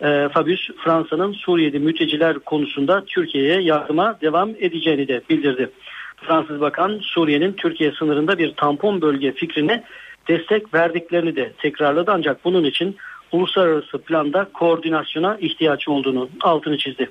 [0.03, 5.71] E, Fabius Fransa'nın Suriyeli mülteciler konusunda Türkiye'ye yardıma devam edeceğini de bildirdi.
[6.17, 9.85] Fransız Bakan Suriye'nin Türkiye sınırında bir tampon bölge fikrine
[10.29, 12.97] destek verdiklerini de tekrarladı ancak bunun için
[13.33, 17.11] uluslararası planda koordinasyona ihtiyaç olduğunu altını çizdi.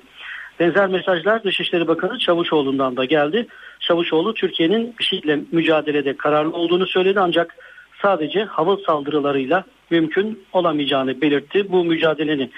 [0.60, 3.46] Benzer mesajlar Dışişleri Bakanı Çavuşoğlu'ndan da geldi.
[3.80, 7.56] Çavuşoğlu Türkiye'nin IŞİD'le mücadelede kararlı olduğunu söyledi ancak
[8.02, 11.72] sadece hava saldırılarıyla mümkün olamayacağını belirtti.
[11.72, 12.52] Bu mücadelenin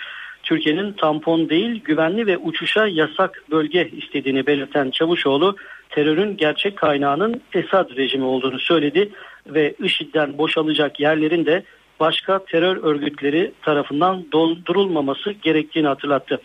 [0.44, 5.56] Türkiye'nin tampon değil güvenli ve uçuşa yasak bölge istediğini belirten Çavuşoğlu
[5.90, 9.10] terörün gerçek kaynağının Esad rejimi olduğunu söyledi
[9.46, 11.62] ve IŞİD'den boşalacak yerlerin de
[12.00, 16.40] başka terör örgütleri tarafından doldurulmaması gerektiğini hatırlattı.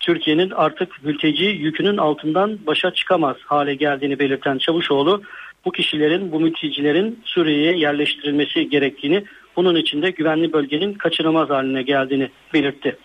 [0.00, 5.22] Türkiye'nin artık mülteci yükünün altından başa çıkamaz hale geldiğini belirten Çavuşoğlu
[5.64, 9.24] bu kişilerin, bu mültecilerin Suriye'ye yerleştirilmesi gerektiğini,
[9.56, 12.96] bunun için de güvenli bölgenin kaçınılmaz haline geldiğini belirtti.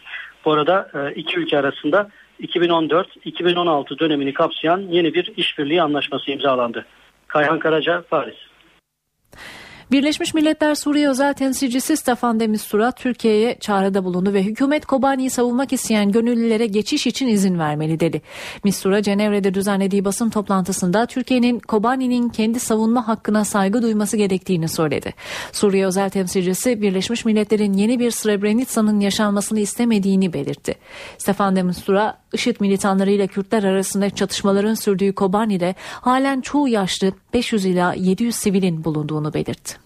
[0.45, 2.09] Bu arada e, iki ülke arasında
[2.41, 6.85] 2014-2016 dönemini kapsayan yeni bir işbirliği anlaşması imzalandı.
[7.27, 8.48] Kayhan Karaca, Paris.
[9.91, 15.73] Birleşmiş Milletler Suriye Özel Temsilcisi Stefan de Mistura Türkiye'ye çağrıda bulundu ve hükümet Kobani'yi savunmak
[15.73, 18.21] isteyen gönüllülere geçiş için izin vermeli dedi.
[18.63, 25.13] Mistura Cenevre'de düzenlediği basın toplantısında Türkiye'nin Kobani'nin kendi savunma hakkına saygı duyması gerektiğini söyledi.
[25.51, 30.75] Suriye Özel Temsilcisi Birleşmiş Milletler'in yeni bir Srebrenica'nın yaşanmasını istemediğini belirtti.
[31.17, 37.93] Stefan de Mistura IŞİD militanlarıyla Kürtler arasında çatışmaların sürdüğü Kobani'de halen çoğu yaşlı 500 ila
[37.93, 39.78] 700 sivilin bulunduğunu belirtti.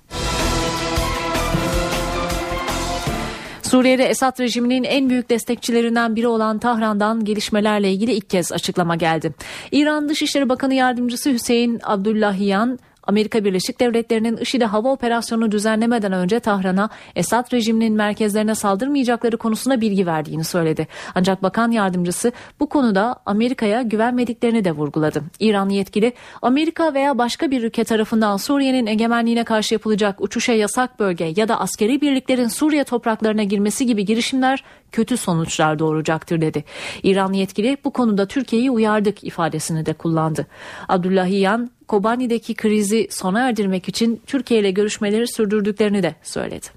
[3.73, 9.33] Suriye'de Esad rejiminin en büyük destekçilerinden biri olan Tahran'dan gelişmelerle ilgili ilk kez açıklama geldi.
[9.71, 16.89] İran Dışişleri Bakanı Yardımcısı Hüseyin Abdullahiyan Amerika Birleşik Devletleri'nin IŞİD'e hava operasyonu düzenlemeden önce Tahran'a
[17.15, 20.87] Esad rejiminin merkezlerine saldırmayacakları konusunda bilgi verdiğini söyledi.
[21.15, 25.23] Ancak bakan yardımcısı bu konuda Amerika'ya güvenmediklerini de vurguladı.
[25.39, 31.33] İran yetkili Amerika veya başka bir ülke tarafından Suriye'nin egemenliğine karşı yapılacak uçuşa yasak bölge
[31.35, 36.63] ya da askeri birliklerin Suriye topraklarına girmesi gibi girişimler kötü sonuçlar doğuracaktır dedi.
[37.03, 40.47] İran yetkili bu konuda Türkiye'yi uyardık ifadesini de kullandı.
[40.87, 46.67] Abdullahiyan Kobani'deki krizi sona erdirmek için Türkiye ile görüşmeleri sürdürdüklerini de söyledi.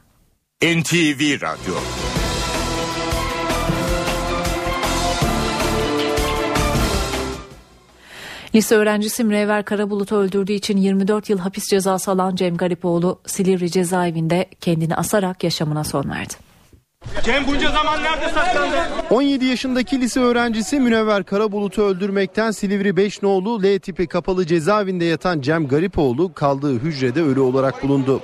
[0.63, 1.75] NTV Radyo
[8.55, 14.47] Lise öğrencisi Mürevver Karabulut'u öldürdüğü için 24 yıl hapis cezası alan Cem Garipoğlu Silivri cezaevinde
[14.61, 16.46] kendini asarak yaşamına son verdi.
[17.25, 18.77] Cem bunca zaman nerede saklandı?
[19.11, 25.41] 17 yaşındaki lise öğrencisi Münevver Karabulut'u öldürmekten Silivri 5 nolu L tipi kapalı cezaevinde yatan
[25.41, 28.21] Cem Garipoğlu kaldığı hücrede ölü olarak bulundu.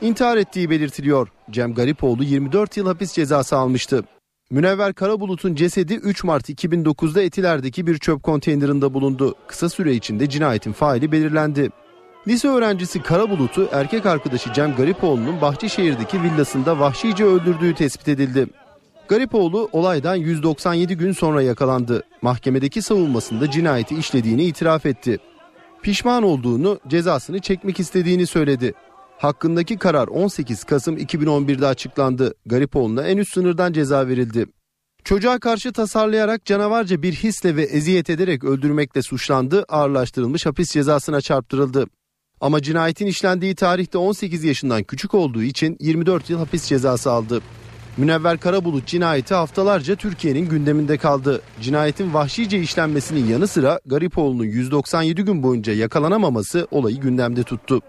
[0.00, 1.28] İntihar ettiği belirtiliyor.
[1.50, 4.04] Cem Garipoğlu 24 yıl hapis cezası almıştı.
[4.50, 9.34] Münevver Karabulut'un cesedi 3 Mart 2009'da Etiler'deki bir çöp konteynerinde bulundu.
[9.46, 11.70] Kısa süre içinde cinayetin faili belirlendi.
[12.28, 18.46] Lise öğrencisi Karabulut'u erkek arkadaşı Cem Garipoğlu'nun Bahçeşehir'deki villasında vahşice öldürdüğü tespit edildi.
[19.08, 22.02] Garipoğlu olaydan 197 gün sonra yakalandı.
[22.22, 25.18] Mahkemedeki savunmasında cinayeti işlediğini itiraf etti.
[25.82, 28.74] Pişman olduğunu, cezasını çekmek istediğini söyledi.
[29.18, 32.34] Hakkındaki karar 18 Kasım 2011'de açıklandı.
[32.46, 34.46] Garipoğlu'na en üst sınırdan ceza verildi.
[35.04, 41.86] Çocuğa karşı tasarlayarak canavarca bir hisle ve eziyet ederek öldürmekle suçlandı, ağırlaştırılmış hapis cezasına çarptırıldı.
[42.40, 47.42] Ama cinayetin işlendiği tarihte 18 yaşından küçük olduğu için 24 yıl hapis cezası aldı.
[47.96, 51.42] Münevver Karabulut cinayeti haftalarca Türkiye'nin gündeminde kaldı.
[51.60, 57.82] Cinayetin vahşice işlenmesinin yanı sıra Garipoğlu'nun 197 gün boyunca yakalanamaması olayı gündemde tuttu.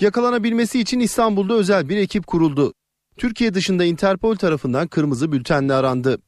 [0.00, 2.74] Yakalanabilmesi için İstanbul'da özel bir ekip kuruldu.
[3.16, 6.18] Türkiye dışında Interpol tarafından kırmızı bültenle arandı.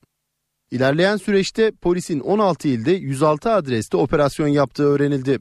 [0.70, 5.38] İlerleyen süreçte polisin 16 ilde 106 adreste operasyon yaptığı öğrenildi.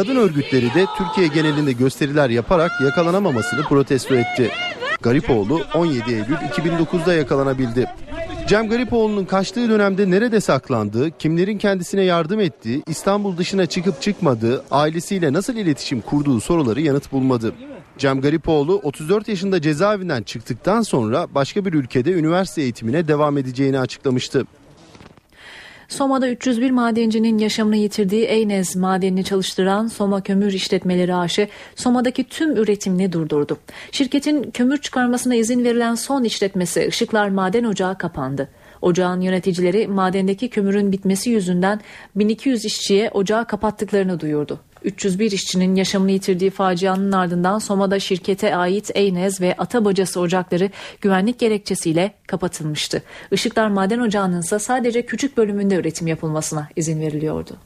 [0.00, 4.50] Kadın örgütleri de Türkiye genelinde gösteriler yaparak yakalanamamasını protesto etti.
[5.02, 7.86] Garipoğlu 17 Eylül 2009'da yakalanabildi.
[8.48, 15.32] Cem Garipoğlu'nun kaçtığı dönemde nerede saklandığı, kimlerin kendisine yardım ettiği, İstanbul dışına çıkıp çıkmadığı, ailesiyle
[15.32, 17.54] nasıl iletişim kurduğu soruları yanıt bulmadı.
[17.98, 24.46] Cem Garipoğlu 34 yaşında cezaevinden çıktıktan sonra başka bir ülkede üniversite eğitimine devam edeceğini açıklamıştı.
[25.90, 31.38] Soma'da 301 madencinin yaşamını yitirdiği Eynez madenini çalıştıran Soma Kömür İşletmeleri AŞ,
[31.76, 33.58] Soma'daki tüm üretimini durdurdu.
[33.92, 38.48] Şirketin kömür çıkarmasına izin verilen son işletmesi Işıklar Maden Ocağı kapandı.
[38.82, 41.80] Ocağın yöneticileri madendeki kömürün bitmesi yüzünden
[42.16, 44.60] 1200 işçiye ocağı kapattıklarını duyurdu.
[44.84, 50.70] 301 işçinin yaşamını yitirdiği facianın ardından Soma'da şirkete ait Eynez ve Atabacası ocakları
[51.00, 53.02] güvenlik gerekçesiyle kapatılmıştı.
[53.32, 57.56] Işıklar Maden Ocağı'nın ise sadece küçük bölümünde üretim yapılmasına izin veriliyordu.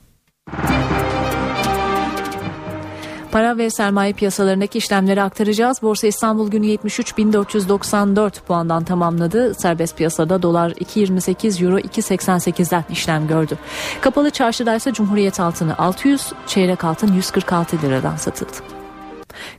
[3.34, 5.82] Para ve sermaye piyasalarındaki işlemleri aktaracağız.
[5.82, 9.54] Borsa İstanbul günü 73.494 puandan tamamladı.
[9.54, 13.58] Serbest piyasada dolar 2.28, euro 2.88'den işlem gördü.
[14.00, 18.52] Kapalı çarşıda ise Cumhuriyet altını 600, çeyrek altın 146 liradan satıldı.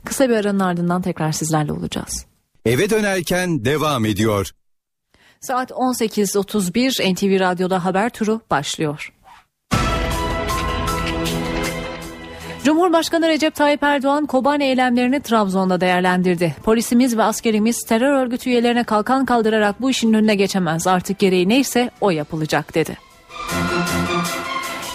[0.04, 2.26] Kısa bir aranın ardından tekrar sizlerle olacağız.
[2.64, 4.50] Eve dönerken devam ediyor.
[5.40, 9.12] Saat 18.31 NTV Radyo'da haber turu başlıyor.
[12.66, 16.56] Cumhurbaşkanı Recep Tayyip Erdoğan Kobani eylemlerini Trabzon'da değerlendirdi.
[16.64, 20.86] Polisimiz ve askerimiz terör örgütü üyelerine kalkan kaldırarak bu işin önüne geçemez.
[20.86, 23.05] Artık gereği neyse o yapılacak dedi.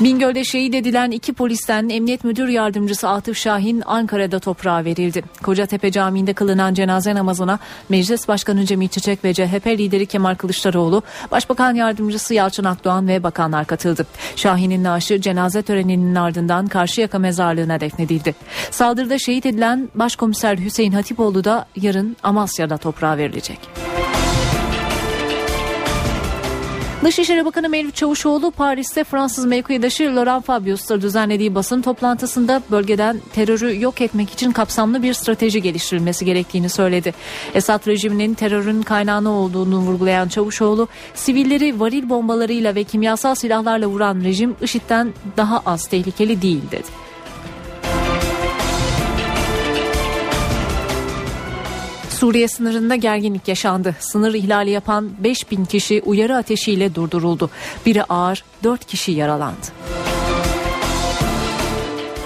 [0.04, 5.24] Bingöl'de şehit edilen iki polisten Emniyet Müdür Yardımcısı Atıf Şahin Ankara'da toprağa verildi.
[5.43, 11.76] Kocatepe Camii'nde kılınan cenaze namazına Meclis Başkanı Cemil Çiçek ve CHP lideri Kemal Kılıçdaroğlu, Başbakan
[11.76, 14.08] Yardımcısı Yalçın Akdoğan ve bakanlar katıldı.
[14.36, 18.36] Şahin'in naaşı cenaze töreninin ardından Karşıyaka mezarlığına defnedildi.
[18.72, 23.60] Saldırıda şehit edilen Başkomiser Hüseyin Hatipoğlu da yarın Amasya'da toprağa verilecek.
[27.04, 34.02] Dışişleri Bakanı Mevlüt Çavuşoğlu Paris'te Fransız mevkidaşı Laurent Fabius'la düzenlediği basın toplantısında bölgeden terörü yok
[34.02, 37.14] etmek için kapsamlı bir strateji geliştirilmesi gerektiğini söyledi.
[37.56, 44.56] Esad rejiminin terörün kaynağı olduğunu vurgulayan Çavuşoğlu, sivilleri varil bombalarıyla ve kimyasal silahlarla vuran rejim
[44.62, 47.11] IŞİD'den daha az tehlikeli değil dedi.
[52.22, 53.95] Suriye sınırında gerginlik yaşandı.
[53.99, 57.49] Sınır ihlali yapan 5000 kişi uyarı ateşiyle durduruldu.
[57.86, 59.67] Biri ağır, 4 kişi yaralandı.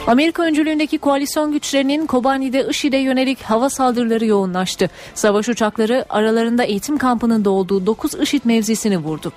[0.07, 4.89] Amerika öncülüğündeki koalisyon güçlerinin Kobani'de IŞİD'e yönelik hava saldırıları yoğunlaştı.
[5.13, 9.33] Savaş uçakları aralarında eğitim kampının da olduğu 9 IŞİD mevzisini vurdu.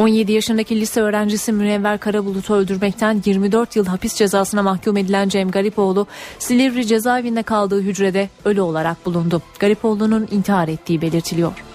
[0.00, 6.06] 17 yaşındaki lise öğrencisi Münevver Karabulut'u öldürmekten 24 yıl hapis cezasına mahkum edilen Cem Garipoğlu,
[6.38, 9.42] Silivri cezaevinde kaldığı hücrede ölü olarak bulundu.
[9.58, 11.69] Garipoğlu'nun intihar ettiği belirtiliyor.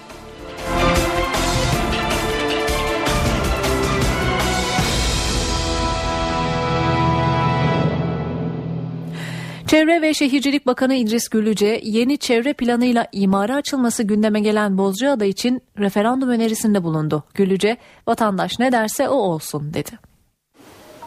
[9.66, 15.62] Çevre ve Şehircilik Bakanı İdris Güllüce yeni çevre planıyla imara açılması gündeme gelen Bozcaada için
[15.78, 17.24] referandum önerisinde bulundu.
[17.34, 19.90] Güllüce vatandaş ne derse o olsun dedi.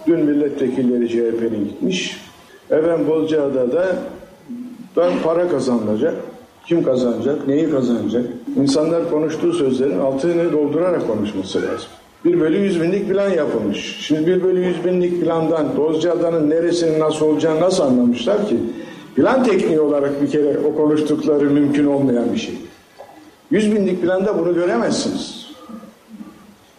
[0.07, 2.21] Dün milletvekilleri CHP'nin gitmiş.
[2.69, 3.95] Efendim Bozcaada'da
[4.97, 6.15] ben para kazanılacak.
[6.65, 8.25] Kim kazanacak, neyi kazanacak?
[8.55, 11.89] İnsanlar konuştuğu sözlerin altını doldurarak konuşması lazım.
[12.25, 13.97] 1 bölü 100 binlik plan yapılmış.
[13.99, 18.57] Şimdi 1 bölü 100 binlik plandan Bozcaada'nın neresinin nasıl olacağını nasıl anlamışlar ki?
[19.15, 22.55] Plan tekniği olarak bir kere o konuştukları mümkün olmayan bir şey.
[23.51, 25.49] 100 binlik planda bunu göremezsiniz.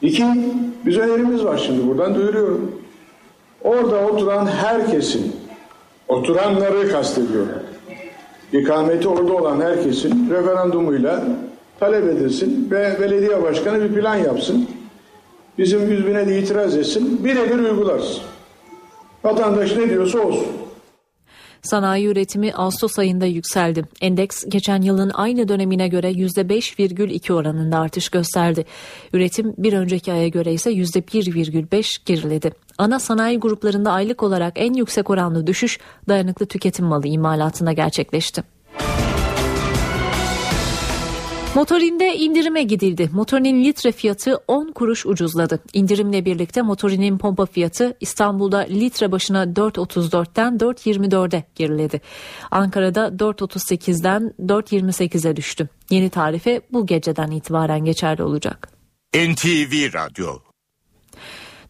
[0.02, 0.24] İki,
[0.86, 2.72] biz önerimiz var şimdi buradan duyuruyorum.
[3.64, 5.36] Orada oturan herkesin,
[6.08, 7.48] oturanları kastediyorum.
[8.52, 11.24] İkameti orada olan herkesin referandumuyla
[11.80, 14.68] talep edilsin ve belediye başkanı bir plan yapsın
[15.60, 18.20] bizim yüz bine de itiraz etsin, birebir uygularız.
[19.24, 20.46] Vatandaş ne diyorsa olsun.
[21.62, 23.84] Sanayi üretimi Ağustos ayında yükseldi.
[24.00, 28.64] Endeks geçen yılın aynı dönemine göre %5,2 oranında artış gösterdi.
[29.12, 32.52] Üretim bir önceki aya göre ise %1,5 geriledi.
[32.78, 38.42] Ana sanayi gruplarında aylık olarak en yüksek oranlı düşüş dayanıklı tüketim malı imalatına gerçekleşti.
[41.54, 43.10] Motorinde indirime gidildi.
[43.12, 45.62] Motorinin litre fiyatı 10 kuruş ucuzladı.
[45.72, 52.00] İndirimle birlikte motorinin pompa fiyatı İstanbul'da litre başına 4.34'ten 4.24'e geriledi.
[52.50, 55.68] Ankara'da 4.38'den 4.28'e düştü.
[55.90, 58.68] Yeni tarife bu geceden itibaren geçerli olacak.
[59.14, 60.49] NTV Radyo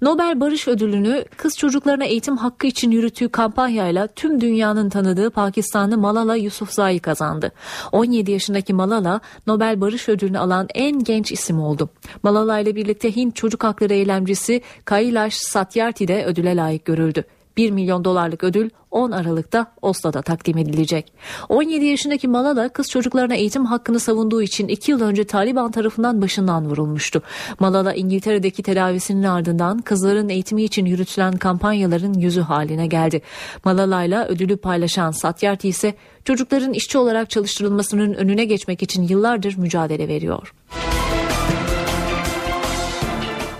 [0.02, 6.36] Nobel Barış Ödülünü kız çocuklarına eğitim hakkı için yürüttüğü kampanyayla tüm dünyanın tanıdığı Pakistanlı Malala
[6.36, 7.52] Yousafzai kazandı.
[7.92, 11.90] 17 yaşındaki Malala Nobel Barış Ödülünü alan en genç isim oldu.
[12.22, 17.24] Malala ile birlikte Hint çocuk hakları eylemcisi Kailash Satyarthi de ödüle layık görüldü.
[17.56, 21.12] 1 milyon dolarlık ödül 10 Aralık'ta Oslo'da takdim edilecek.
[21.48, 26.70] 17 yaşındaki Malala kız çocuklarına eğitim hakkını savunduğu için 2 yıl önce Taliban tarafından başından
[26.70, 27.22] vurulmuştu.
[27.58, 33.22] Malala İngiltere'deki tedavisinin ardından kızların eğitimi için yürütülen kampanyaların yüzü haline geldi.
[33.64, 35.94] Malala ile ödülü paylaşan Satyarthi ise
[36.24, 40.54] çocukların işçi olarak çalıştırılmasının önüne geçmek için yıllardır mücadele veriyor.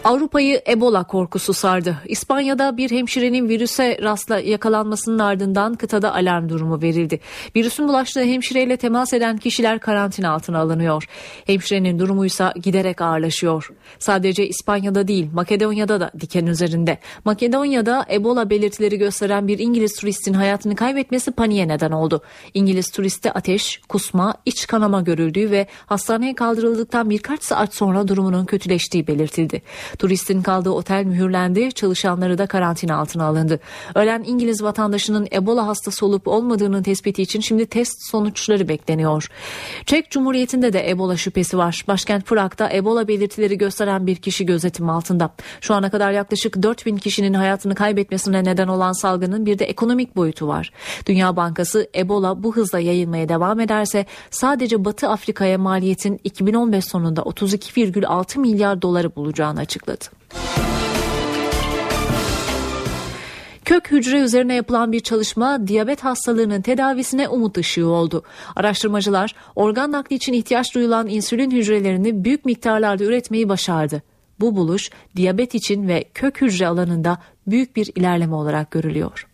[0.05, 1.97] Avrupa'yı Ebola korkusu sardı.
[2.07, 7.21] İspanya'da bir hemşirenin virüse rastla yakalanmasının ardından kıtada alarm durumu verildi.
[7.57, 11.05] Virüsün bulaştığı hemşireyle temas eden kişiler karantina altına alınıyor.
[11.47, 13.73] Hemşirenin durumu ise giderek ağırlaşıyor.
[13.99, 16.99] Sadece İspanya'da değil Makedonya'da da diken üzerinde.
[17.25, 22.23] Makedonya'da Ebola belirtileri gösteren bir İngiliz turistin hayatını kaybetmesi paniğe neden oldu.
[22.55, 29.07] İngiliz turiste ateş, kusma, iç kanama görüldüğü ve hastaneye kaldırıldıktan birkaç saat sonra durumunun kötüleştiği
[29.07, 29.63] belirtildi.
[29.99, 33.61] Turistin kaldığı otel mühürlendi, çalışanları da karantina altına alındı.
[33.95, 39.29] Ölen İngiliz vatandaşının Ebola hastası olup olmadığının tespiti için şimdi test sonuçları bekleniyor.
[39.87, 41.85] Çek Cumhuriyeti'nde de Ebola şüphesi var.
[41.89, 45.31] Başkent Prag'da Ebola belirtileri gösteren bir kişi gözetim altında.
[45.61, 50.49] Şu ana kadar yaklaşık 4000 kişinin hayatını kaybetmesine neden olan salgının bir de ekonomik boyutu
[50.49, 50.73] var.
[51.07, 58.39] Dünya Bankası Ebola bu hızla yayılmaya devam ederse sadece Batı Afrika'ya maliyetin 2015 sonunda 32,6
[58.39, 60.05] milyar doları bulacağını açıkladı açıkladı.
[63.65, 68.23] Kök hücre üzerine yapılan bir çalışma diyabet hastalığının tedavisine umut ışığı oldu.
[68.57, 74.03] Araştırmacılar organ nakli için ihtiyaç duyulan insülin hücrelerini büyük miktarlarda üretmeyi başardı.
[74.41, 79.27] Bu buluş diyabet için ve kök hücre alanında büyük bir ilerleme olarak görülüyor.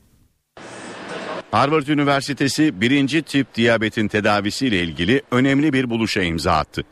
[1.50, 6.84] Harvard Üniversitesi birinci tip diyabetin tedavisiyle ilgili önemli bir buluşa imza attı.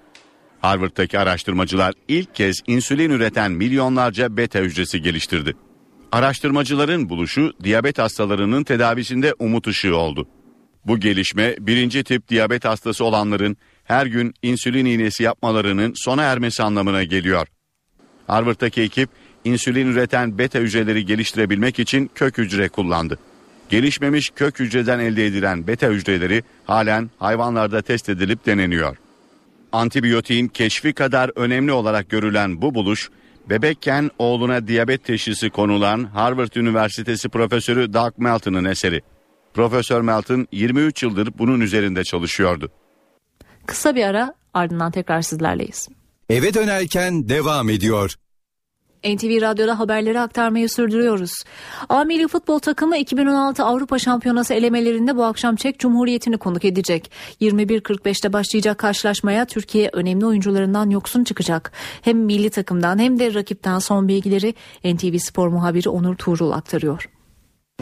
[0.65, 5.55] Harvard'daki araştırmacılar ilk kez insülin üreten milyonlarca beta hücresi geliştirdi.
[6.13, 10.29] Araştırmacıların buluşu diyabet hastalarının tedavisinde umut ışığı oldu.
[10.87, 17.05] Bu gelişme birinci tip diyabet hastası olanların her gün insülin iğnesi yapmalarının sona ermesi anlamına
[17.05, 17.47] geliyor.
[18.27, 19.11] Harvard'daki ekip
[19.45, 23.19] insülin üreten beta hücreleri geliştirebilmek için kök hücre kullandı.
[23.69, 29.04] Gelişmemiş kök hücreden elde edilen beta hücreleri halen hayvanlarda test edilip deneniyor.
[29.75, 33.11] Antibiyotiğin keşfi kadar önemli olarak görülen bu buluş,
[33.51, 39.03] bebekken oğluna diyabet teşhisi konulan Harvard Üniversitesi Profesörü Doug Melton'ın eseri.
[39.55, 42.71] Profesör Melton 23 yıldır bunun üzerinde çalışıyordu.
[43.67, 45.89] Kısa bir ara ardından tekrar sizlerleyiz.
[46.31, 48.15] Eve dönerken devam ediyor.
[49.05, 51.33] NTV Radyo'da haberleri aktarmayı sürdürüyoruz.
[51.89, 57.11] A Milli Futbol takımı 2016 Avrupa Şampiyonası elemelerinde bu akşam Çek Cumhuriyeti'ni konuk edecek.
[57.41, 61.73] 21.45'te başlayacak karşılaşmaya Türkiye önemli oyuncularından yoksun çıkacak.
[62.03, 67.14] Hem milli takımdan hem de rakipten son bilgileri NTV Spor muhabiri Onur Tuğrul aktarıyor.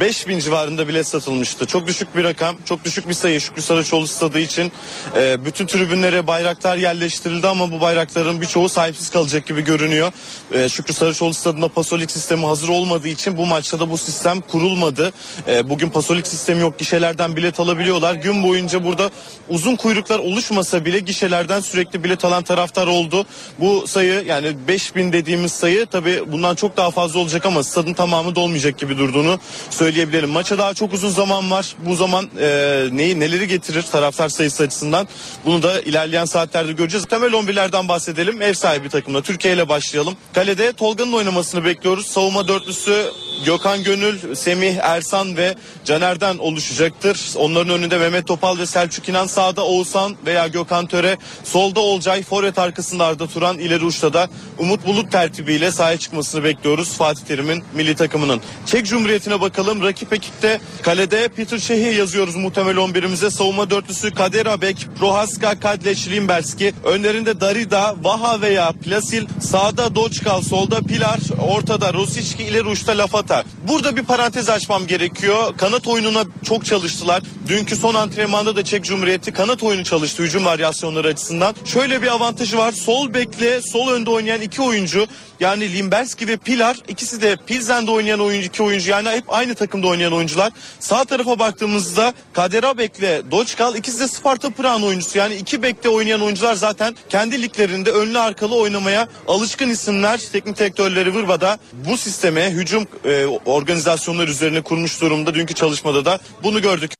[0.01, 1.67] 5000 civarında bilet satılmıştı.
[1.67, 4.73] Çok düşük bir rakam, çok düşük bir sayı Şükrü Saraçoğlu stadı için.
[5.17, 10.13] E, bütün tribünlere bayraklar yerleştirildi ama bu bayrakların birçoğu sahipsiz kalacak gibi görünüyor.
[10.53, 15.13] E, Şükrü Saraçoğlu stadında pasolik sistemi hazır olmadığı için bu maçta da bu sistem kurulmadı.
[15.49, 18.15] E, bugün pasolik sistemi yok, gişelerden bilet alabiliyorlar.
[18.15, 19.11] Gün boyunca burada
[19.49, 23.27] uzun kuyruklar oluşmasa bile gişelerden sürekli bilet alan taraftar oldu.
[23.61, 28.35] Bu sayı yani 5000 dediğimiz sayı tabii bundan çok daha fazla olacak ama stadın tamamı
[28.35, 29.39] dolmayacak gibi durduğunu
[29.83, 30.31] söyleyebilirim.
[30.31, 31.77] Maça daha çok uzun zaman var.
[31.87, 35.09] Bu zaman e, neyi neleri getirir taraftar sayısı açısından
[35.45, 37.07] bunu da ilerleyen saatlerde göreceğiz.
[37.07, 38.43] Temel 11'lerden bahsedelim.
[38.43, 40.15] Ev sahibi takımla Türkiye ile başlayalım.
[40.35, 42.07] Kalede Tolga'nın oynamasını bekliyoruz.
[42.07, 43.11] Savunma dörtlüsü
[43.45, 47.21] Gökhan Gönül, Semih Ersan ve Caner'den oluşacaktır.
[47.37, 52.59] Onların önünde Mehmet Topal ve Selçuk İnan sağda Oğuzhan veya Gökhan Töre, solda Olcay, forvet
[52.59, 54.29] arkasında Arda Turan, ileri uçta da
[54.59, 58.41] Umut Bulut tertibiyle sahaya çıkmasını bekliyoruz Fatih Terim'in milli takımının.
[58.67, 59.83] Çek Cumhuriyeti'ne bakalım.
[59.83, 63.31] Rakip ekipte kalede Peter Şehi yazıyoruz muhtemel 11'imize.
[63.31, 66.75] Savunma dörtlüsü Kader Abek, Prohaska, Kadleş, Limberski.
[66.85, 69.27] Önlerinde Darida, Vaha veya Plasil.
[69.41, 73.32] Sağda Doçkal, solda Pilar, ortada Rosicki, ileri uçta Lafata.
[73.69, 75.57] Burada bir parantez açmam gerekiyor.
[75.57, 77.23] Kanat oyununa çok çalıştılar.
[77.49, 81.55] Dünkü son antrenmanda da Çek Cumhuriyeti kanat oyunu çalıştı hücum varyasyonları açısından.
[81.65, 82.73] Şöyle bir avantajı var.
[82.73, 85.07] Sol bekle, sol önde oynayan iki oyuncu
[85.41, 89.87] yani Limberski ve Pilar ikisi de Pilsen'de oynayan oyuncu iki oyuncu yani hep aynı takımda
[89.87, 90.53] oynayan oyuncular.
[90.81, 95.19] Sağ tarafa baktığımızda Kader Bekle Doçkal ikisi de Sparta Prag'ın oyuncusu.
[95.19, 100.21] Yani iki bekte oynayan oyuncular zaten kendi liglerinde önlü arkalı oynamaya alışkın isimler.
[100.33, 105.35] Teknik direktörleri Vırva'da bu sisteme hücum e, organizasyonları üzerine kurmuş durumda.
[105.35, 106.93] Dünkü çalışmada da bunu gördük.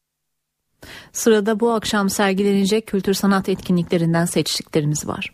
[1.13, 5.33] Sırada bu akşam sergilenecek kültür sanat etkinliklerinden seçtiklerimiz var.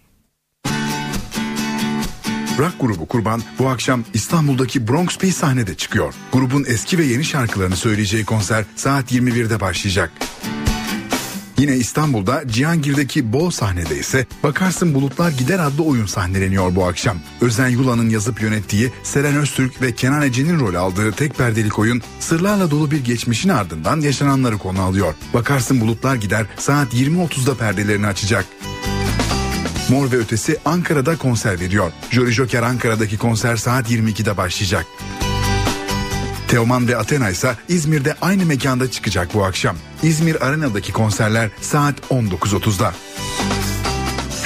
[2.58, 6.14] Rock grubu Kurban bu akşam İstanbul'daki Bronx bir sahnede çıkıyor.
[6.32, 10.12] Grubun eski ve yeni şarkılarını söyleyeceği konser saat 21'de başlayacak.
[11.58, 17.18] Yine İstanbul'da Cihangir'deki Bol sahnede ise Bakarsın Bulutlar Gider adlı oyun sahneleniyor bu akşam.
[17.40, 22.70] Özen Yula'nın yazıp yönettiği Seren Öztürk ve Kenan Ece'nin rol aldığı tek perdelik oyun sırlarla
[22.70, 25.14] dolu bir geçmişin ardından yaşananları konu alıyor.
[25.34, 28.44] Bakarsın Bulutlar Gider saat 20.30'da perdelerini açacak.
[29.88, 31.92] Mor ve Ötesi Ankara'da konser veriyor.
[32.10, 34.86] Jolly Joker Ankara'daki konser saat 22'de başlayacak.
[36.48, 39.76] Teoman ve Athena ise İzmir'de aynı mekanda çıkacak bu akşam.
[40.02, 42.94] İzmir Arena'daki konserler saat 19.30'da.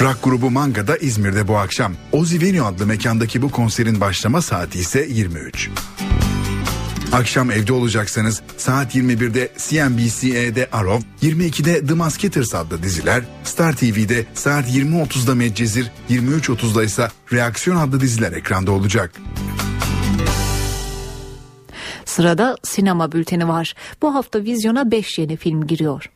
[0.01, 1.93] Rock grubu Manga da İzmir'de bu akşam.
[2.11, 5.69] Ozi Venue adlı mekandaki bu konserin başlama saati ise 23.
[7.13, 14.69] Akşam evde olacaksanız saat 21'de CNBC'de Arrow, 22'de The Musketeers adlı diziler, Star TV'de saat
[14.69, 19.11] 20.30'da Medcezir, 23.30'da ise Reaksiyon adlı diziler ekranda olacak.
[22.13, 23.75] Sırada sinema bülteni var.
[24.01, 26.11] Bu hafta vizyona 5 yeni film giriyor.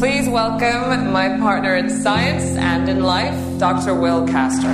[0.00, 3.94] Please welcome my partner in science and in life, Dr.
[3.94, 4.70] Will Castor.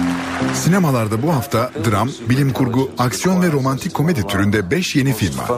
[0.55, 5.49] Sinemalarda bu hafta dram, bilim kurgu, aksiyon ve romantik komedi türünde 5 yeni film var.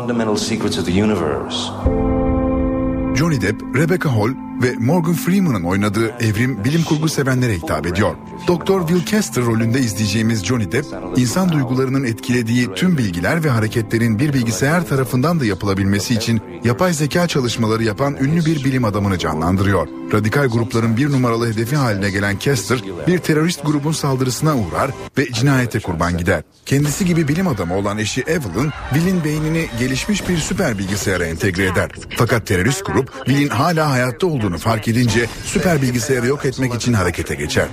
[3.17, 8.15] Johnny Depp, Rebecca Hall, ve Morgan Freeman'ın oynadığı evrim bilim kurgu sevenlere hitap ediyor.
[8.49, 10.87] Doktor Will Kester rolünde izleyeceğimiz Johnny Depp,
[11.17, 17.29] insan duygularının etkilediği tüm bilgiler ve hareketlerin bir bilgisayar tarafından da yapılabilmesi için yapay zeka
[17.29, 19.89] çalışmaları yapan ünlü bir bilim adamını canlandırıyor.
[20.13, 25.81] Radikal grupların bir numaralı hedefi haline gelen Kester, bir terörist grubun saldırısına uğrar ve cinayete
[25.81, 26.43] kurban gider.
[26.67, 31.91] Kendisi gibi bilim adamı olan eşi Evelyn, Will'in beynini gelişmiş bir süper bilgisayara entegre eder.
[32.17, 37.35] Fakat terörist grup, Will'in hala hayatta olduğunu fark edince süper bilgisayarı yok etmek için harekete
[37.35, 37.67] geçer.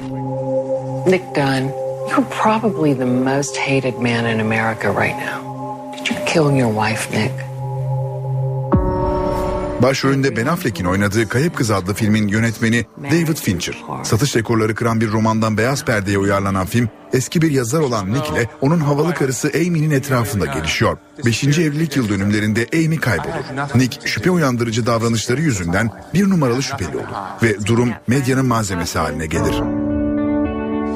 [1.08, 1.72] Nick Dunn,
[2.10, 5.48] you're probably the most hated man in America right now.
[5.98, 7.47] Did you kill your wife, Nick?
[9.82, 13.84] Başrolünde Ben Affleck'in oynadığı Kayıp Kız adlı filmin yönetmeni David Fincher.
[14.04, 18.50] Satış rekorları kıran bir romandan beyaz perdeye uyarlanan film, eski bir yazar olan Nick ile
[18.62, 20.98] onun havalı karısı Amy'nin etrafında gelişiyor.
[21.26, 23.76] Beşinci evlilik yıl dönümlerinde Amy kaybolur.
[23.76, 27.06] Nick şüphe uyandırıcı davranışları yüzünden bir numaralı şüpheli olur
[27.44, 29.62] ve durum medyanın malzemesi haline gelir.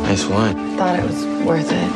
[0.10, 0.78] Nice wine.
[0.78, 1.92] Thought it was worth it.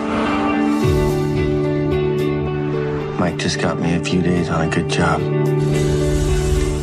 [3.19, 5.21] Mike just got me a few days on a good job.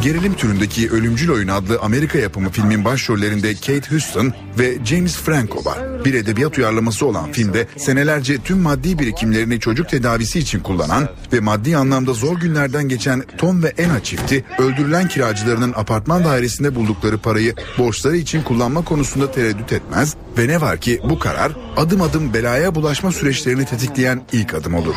[0.03, 6.05] Gerilim türündeki Ölümcül Oyun adlı Amerika yapımı filmin başrollerinde Kate Huston ve James Franco var.
[6.05, 11.76] Bir edebiyat uyarlaması olan filmde senelerce tüm maddi birikimlerini çocuk tedavisi için kullanan ve maddi
[11.76, 18.16] anlamda zor günlerden geçen Tom ve Anna çifti öldürülen kiracılarının apartman dairesinde buldukları parayı borçları
[18.16, 23.12] için kullanma konusunda tereddüt etmez ve ne var ki bu karar adım adım belaya bulaşma
[23.12, 24.94] süreçlerini tetikleyen ilk adım olur.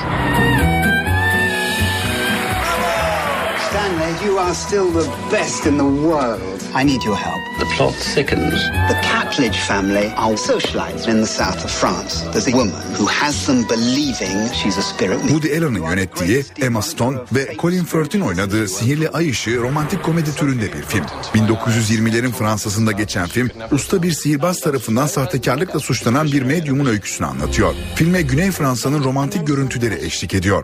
[4.25, 6.41] You are still the best in the world.
[6.73, 7.41] I need your help.
[7.59, 8.59] The plot thickens.
[8.89, 12.21] The Capledge family are socialites in the south of France.
[12.33, 15.19] There's a woman who has them believing she's a spirit.
[15.21, 20.73] Woody Allen'ın yönettiği Emma Stone ve Colin Firth'in oynadığı Sihirli Ay Işığı romantik komedi türünde
[20.73, 21.05] bir film.
[21.33, 27.73] 1920'lerin Fransa'sında geçen film, usta bir sihirbaz tarafından sahtekarlıkla suçlanan bir medyumun öyküsünü anlatıyor.
[27.95, 30.63] Filme Güney Fransa'nın romantik görüntüleri eşlik ediyor.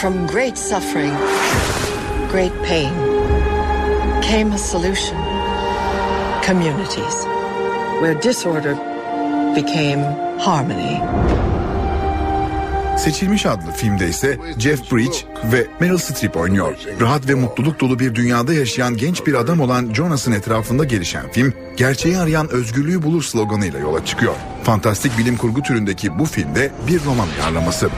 [0.00, 1.14] From great suffering,
[2.30, 2.92] great pain,
[4.22, 5.18] came a solution.
[6.46, 7.26] Communities,
[8.00, 8.76] where disorder
[9.56, 10.02] became
[10.38, 11.00] harmony.
[12.98, 15.16] Seçilmiş adlı filmde ise Jeff Bridge
[15.52, 16.74] ve Meryl Streep oynuyor.
[17.00, 21.54] Rahat ve mutluluk dolu bir dünyada yaşayan genç bir adam olan Jonas'ın etrafında gelişen film,
[21.76, 24.34] gerçeği arayan özgürlüğü bulur sloganıyla yola çıkıyor.
[24.62, 27.90] Fantastik bilim kurgu türündeki bu filmde bir roman uyarlaması.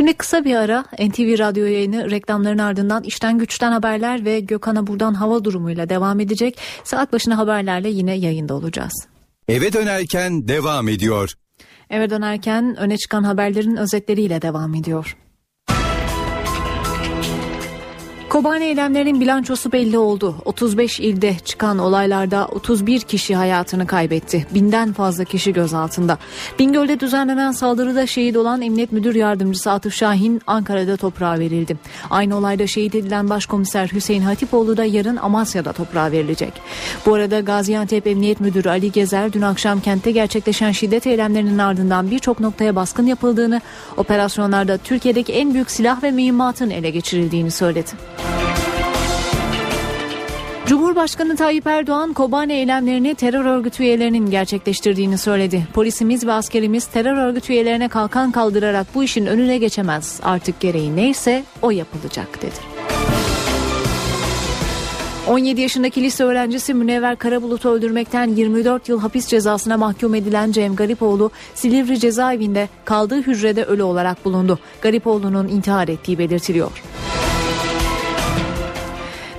[0.00, 5.14] Şimdi kısa bir ara NTV Radyo yayını reklamların ardından işten güçten haberler ve Gökhan'a buradan
[5.14, 6.58] hava durumuyla devam edecek.
[6.84, 8.92] Saat başına haberlerle yine yayında olacağız.
[9.48, 11.32] Eve dönerken devam ediyor.
[11.90, 15.16] Eve dönerken öne çıkan haberlerin özetleriyle devam ediyor.
[18.30, 20.34] Kobani eylemlerinin bilançosu belli oldu.
[20.44, 24.46] 35 ilde çıkan olaylarda 31 kişi hayatını kaybetti.
[24.54, 26.18] Binden fazla kişi gözaltında.
[26.58, 31.76] Bingöl'de düzenlenen saldırıda şehit olan Emniyet Müdür Yardımcısı Atıf Şahin Ankara'da toprağa verildi.
[32.10, 36.52] Aynı olayda şehit edilen Başkomiser Hüseyin Hatipoğlu da yarın Amasya'da toprağa verilecek.
[37.06, 42.40] Bu arada Gaziantep Emniyet Müdürü Ali Gezer dün akşam kentte gerçekleşen şiddet eylemlerinin ardından birçok
[42.40, 43.60] noktaya baskın yapıldığını,
[43.96, 47.90] operasyonlarda Türkiye'deki en büyük silah ve mühimmatın ele geçirildiğini söyledi.
[50.66, 55.66] Cumhurbaşkanı Tayyip Erdoğan Kobane eylemlerini terör örgütü üyelerinin gerçekleştirdiğini söyledi.
[55.74, 60.20] Polisimiz ve askerimiz terör örgütü üyelerine kalkan kaldırarak bu işin önüne geçemez.
[60.22, 62.54] Artık gereği neyse o yapılacak dedi.
[65.28, 71.30] 17 yaşındaki lise öğrencisi Münevver Karabulut'u öldürmekten 24 yıl hapis cezasına mahkum edilen Cem Garipoğlu
[71.54, 74.58] Silivri cezaevinde kaldığı hücrede ölü olarak bulundu.
[74.82, 76.82] Garipoğlu'nun intihar ettiği belirtiliyor.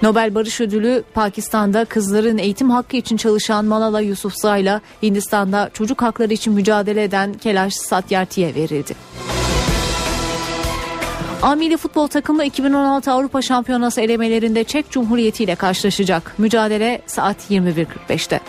[0.01, 6.53] Nobel Barış Ödülü Pakistan'da kızların eğitim hakkı için çalışan Malala Yousafzai'la Hindistan'da çocuk hakları için
[6.53, 8.95] mücadele eden Kelaş Satyarthi'ye verildi.
[11.41, 16.33] Amili futbol takımı 2016 Avrupa Şampiyonası elemelerinde Çek Cumhuriyeti ile karşılaşacak.
[16.37, 18.39] Mücadele saat 21.45'te.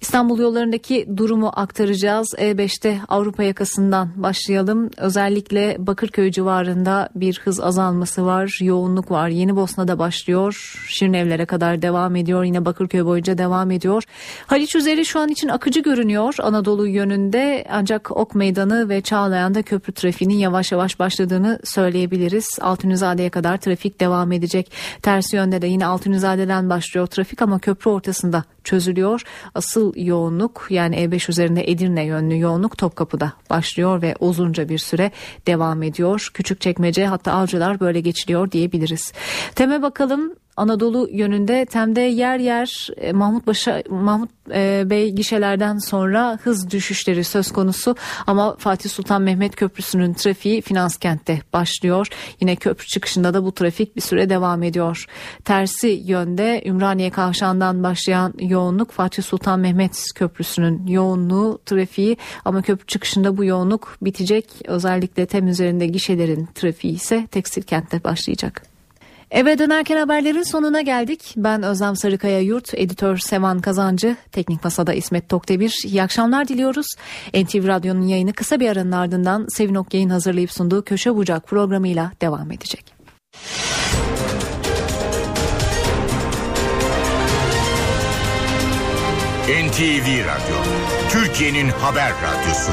[0.00, 2.34] İstanbul yollarındaki durumu aktaracağız.
[2.38, 4.90] E5'te Avrupa yakasından başlayalım.
[4.96, 8.58] Özellikle Bakırköy civarında bir hız azalması var.
[8.62, 9.28] Yoğunluk var.
[9.28, 10.74] Yeni Bosna'da başlıyor.
[10.88, 12.44] Şirinevlere kadar devam ediyor.
[12.44, 14.02] Yine Bakırköy boyunca devam ediyor.
[14.46, 17.66] Haliç üzeri şu an için akıcı görünüyor Anadolu yönünde.
[17.70, 22.58] Ancak Ok Meydanı ve Çağlayan'da köprü trafiğinin yavaş yavaş başladığını söyleyebiliriz.
[22.60, 24.72] Altunizade'ye kadar trafik devam edecek.
[25.02, 29.22] Tersi yönde de yine Altunizade'den başlıyor trafik ama köprü ortasında çözülüyor.
[29.54, 35.10] Asıl yoğunluk yani E5 üzerinde Edirne yönlü yoğunluk Topkapı'da başlıyor ve uzunca bir süre
[35.46, 36.30] devam ediyor.
[36.34, 39.12] Küçükçekmece hatta Avcılar böyle geçiliyor diyebiliriz.
[39.54, 46.38] Teme bakalım Anadolu yönünde Tem'de yer yer e, Mahmut Başa, Mahmut e, Bey gişelerden sonra
[46.42, 47.96] hız düşüşleri söz konusu
[48.26, 52.06] ama Fatih Sultan Mehmet Köprüsü'nün trafiği finans kentte başlıyor.
[52.40, 55.06] Yine köprü çıkışında da bu trafik bir süre devam ediyor.
[55.44, 63.36] Tersi yönde Ümraniye Kavşağı'ndan başlayan yoğunluk Fatih Sultan Mehmet Köprüsü'nün yoğunluğu trafiği ama köprü çıkışında
[63.36, 64.46] bu yoğunluk bitecek.
[64.64, 68.69] Özellikle Tem üzerinde gişelerin trafiği ise tekstil kentte başlayacak.
[69.30, 71.34] Eve dönerken haberlerin sonuna geldik.
[71.36, 75.74] Ben Özlem Sarıkaya Yurt, editör Sevan Kazancı, teknik masada İsmet Tokdemir.
[75.84, 76.86] İyi akşamlar diliyoruz.
[77.34, 82.52] NTV Radyo'nun yayını kısa bir aranın ardından Sevin Okyay'ın hazırlayıp sunduğu Köşe Bucak programıyla devam
[82.52, 82.94] edecek.
[89.48, 90.56] NTV Radyo,
[91.10, 92.72] Türkiye'nin haber radyosu.